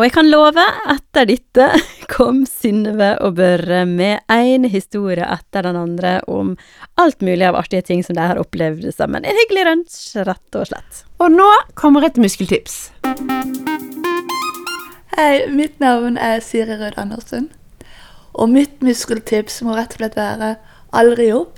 Og 0.02 0.06
jeg 0.06 0.14
kan 0.16 0.30
love, 0.32 0.64
etter 0.90 1.28
dette 1.28 1.66
kom 2.10 2.46
Synnøve 2.48 3.12
og 3.26 3.36
Børre 3.38 3.84
med 3.86 4.24
én 4.32 4.64
historie 4.72 5.28
etter 5.28 5.68
den 5.68 5.78
andre 5.78 6.16
om 6.32 6.56
alt 7.02 7.22
mulig 7.22 7.46
av 7.46 7.60
artige 7.60 7.84
ting 7.90 8.02
som 8.08 8.16
de 8.16 8.24
har 8.24 8.40
opplevd 8.40 8.88
sammen. 8.96 9.22
En 9.22 9.38
hyggelig 9.44 9.68
lunsj, 9.68 10.00
rett 10.28 10.58
og 10.58 10.72
slett. 10.72 11.04
Og 11.22 11.36
nå 11.36 11.50
kommer 11.78 12.08
et 12.08 12.18
muskeltips. 12.18 12.88
Hei, 15.12 15.44
mitt 15.52 15.82
navn 15.84 16.16
er 16.16 16.40
Siri 16.40 16.78
Rød 16.80 16.96
Andersen. 17.02 17.50
Og 18.32 18.48
mitt 18.48 18.78
muskeltips 18.80 19.58
må 19.68 19.74
rett 19.76 19.92
og 19.98 20.00
slett 20.00 20.14
være 20.16 20.54
aldri 20.96 21.26
opp. 21.36 21.58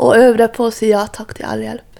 Og 0.00 0.16
øv 0.16 0.38
deg 0.40 0.54
på 0.54 0.70
å 0.70 0.72
si 0.72 0.88
ja 0.88 1.02
takk 1.12 1.34
til 1.36 1.44
all 1.44 1.60
hjelp. 1.60 1.90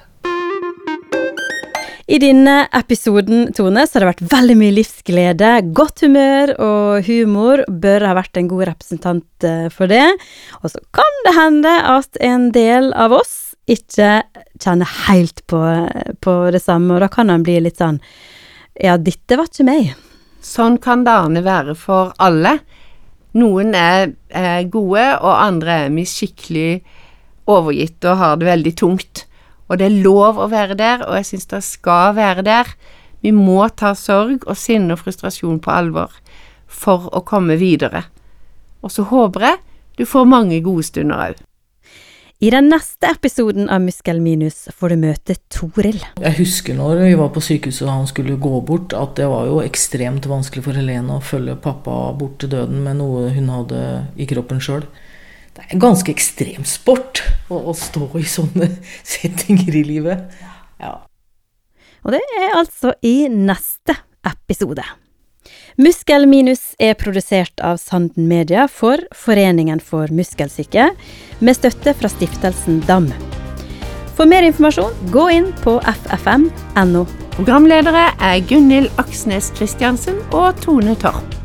I 2.04 2.18
denne 2.20 2.54
episoden, 2.76 3.50
Tone, 3.56 3.84
så 3.84 3.98
har 3.98 4.04
det 4.04 4.08
vært 4.10 4.32
veldig 4.32 4.56
mye 4.60 4.74
livsglede, 4.76 5.50
godt 5.76 6.04
humør 6.06 6.54
og 6.56 7.10
humor. 7.10 7.64
Bør 7.68 8.08
ha 8.08 8.14
vært 8.16 8.40
en 8.40 8.48
god 8.48 8.66
representant 8.70 9.46
eh, 9.48 9.68
for 9.72 9.92
det. 9.92 10.06
Og 10.62 10.72
så 10.72 10.80
kan 10.96 11.20
det 11.28 11.34
hende 11.36 11.74
at 11.92 12.20
en 12.24 12.48
del 12.56 12.88
av 12.96 13.12
oss 13.20 13.36
ikke 13.68 14.22
kjenner 14.60 14.96
helt 15.10 15.44
på, 15.48 15.60
på 16.24 16.38
det 16.56 16.64
samme, 16.64 16.96
og 16.96 17.04
da 17.04 17.12
kan 17.12 17.32
han 17.32 17.44
bli 17.44 17.60
litt 17.68 17.84
sånn 17.84 18.00
Ja, 18.80 18.96
dette 18.96 19.36
var 19.38 19.52
ikke 19.52 19.68
meg. 19.68 19.94
Sånn 20.44 20.76
kan 20.82 21.06
dagene 21.06 21.40
være 21.44 21.74
for 21.78 22.12
alle. 22.22 22.58
Noen 23.34 23.72
er, 23.74 24.12
er 24.28 24.66
gode, 24.70 25.04
og 25.24 25.32
andre 25.40 25.86
er 25.86 26.08
skikkelig 26.08 26.82
overgitt 27.50 28.04
og 28.04 28.20
har 28.20 28.36
det 28.38 28.50
veldig 28.50 28.74
tungt. 28.78 29.24
Og 29.68 29.80
det 29.80 29.88
er 29.88 30.02
lov 30.04 30.38
å 30.38 30.50
være 30.52 30.76
der, 30.76 31.06
og 31.08 31.16
jeg 31.16 31.30
syns 31.30 31.48
det 31.50 31.62
skal 31.64 32.14
være 32.18 32.44
der. 32.44 32.74
Vi 33.24 33.32
må 33.32 33.64
ta 33.72 33.94
sorg 33.96 34.44
og 34.44 34.58
sinne 34.60 34.92
og 34.92 35.00
frustrasjon 35.00 35.62
på 35.64 35.72
alvor 35.72 36.12
for 36.68 37.08
å 37.16 37.24
komme 37.24 37.56
videre. 37.56 38.04
Og 38.84 38.92
så 38.92 39.06
håper 39.08 39.48
jeg 39.48 39.62
du 39.96 40.04
får 40.04 40.28
mange 40.28 40.60
gode 40.60 40.84
stunder 40.84 41.30
òg. 41.30 41.40
I 42.42 42.50
den 42.50 42.66
neste 42.66 43.06
episoden 43.06 43.68
av 43.70 43.84
Muskelminus 43.84 44.64
får 44.74 44.90
du 44.90 44.96
møte 45.04 45.36
Toril. 45.54 46.00
Jeg 46.18 46.34
husker 46.40 46.74
når 46.74 47.04
vi 47.04 47.12
var 47.20 47.30
på 47.32 47.42
sykehuset 47.44 47.86
og 47.86 47.92
han 47.92 48.08
skulle 48.10 48.34
gå 48.42 48.58
bort, 48.66 48.90
at 48.98 49.14
det 49.20 49.28
var 49.30 49.46
jo 49.46 49.60
ekstremt 49.62 50.26
vanskelig 50.26 50.64
for 50.66 50.74
Helene 50.74 51.20
å 51.20 51.22
følge 51.22 51.54
pappa 51.62 51.94
bort 52.18 52.40
til 52.42 52.50
døden 52.56 52.82
med 52.82 52.98
noe 52.98 53.28
hun 53.36 53.52
hadde 53.54 53.84
i 54.18 54.26
kroppen 54.30 54.58
sjøl. 54.58 54.82
Det 55.54 55.62
er 55.62 55.76
en 55.76 55.84
ganske 55.84 56.10
ekstrem 56.10 56.66
sport 56.66 57.22
å, 57.46 57.60
å 57.70 57.76
stå 57.78 58.10
i 58.18 58.26
sånne 58.26 58.72
settinger 59.14 59.78
i 59.78 59.86
livet. 59.94 60.42
Ja. 60.82 60.96
Og 62.02 62.16
det 62.16 62.24
er 62.42 62.58
altså 62.58 62.96
i 63.06 63.28
neste 63.30 63.94
episode. 64.26 64.82
Muskelminus 65.76 66.74
er 66.78 66.96
produsert 66.98 67.60
av 67.60 67.78
Sanden 67.82 68.28
Media 68.30 68.66
for 68.70 69.02
Foreningen 69.14 69.82
for 69.82 70.12
muskelsyke, 70.14 70.90
med 71.40 71.58
støtte 71.58 71.94
fra 71.98 72.10
stiftelsen 72.12 72.82
DAM. 72.88 73.10
For 74.14 74.30
mer 74.30 74.46
informasjon, 74.46 74.94
gå 75.14 75.28
inn 75.34 75.50
på 75.64 75.80
ffm.no. 75.90 77.06
Programledere 77.34 78.10
er 78.22 78.42
Gunhild 78.46 78.92
Aksnes 79.02 79.50
Christiansen 79.58 80.20
og 80.30 80.60
Tone 80.62 80.94
Torp. 81.02 81.43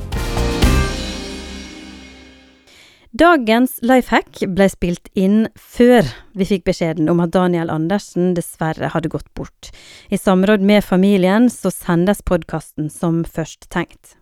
Dagens 3.20 3.82
Lifehack 3.84 4.46
ble 4.56 4.70
spilt 4.72 5.10
inn 5.20 5.50
før 5.60 6.08
vi 6.40 6.46
fikk 6.48 6.64
beskjeden 6.70 7.10
om 7.12 7.20
at 7.20 7.34
Daniel 7.34 7.68
Andersen 7.74 8.30
dessverre 8.38 8.94
hadde 8.94 9.12
gått 9.12 9.28
bort. 9.36 9.74
I 10.08 10.16
samråd 10.16 10.64
med 10.64 10.86
familien 10.88 11.50
så 11.52 11.68
sendes 11.74 12.24
podkasten 12.24 12.88
som 12.88 13.26
først 13.28 13.68
tenkt. 13.76 14.16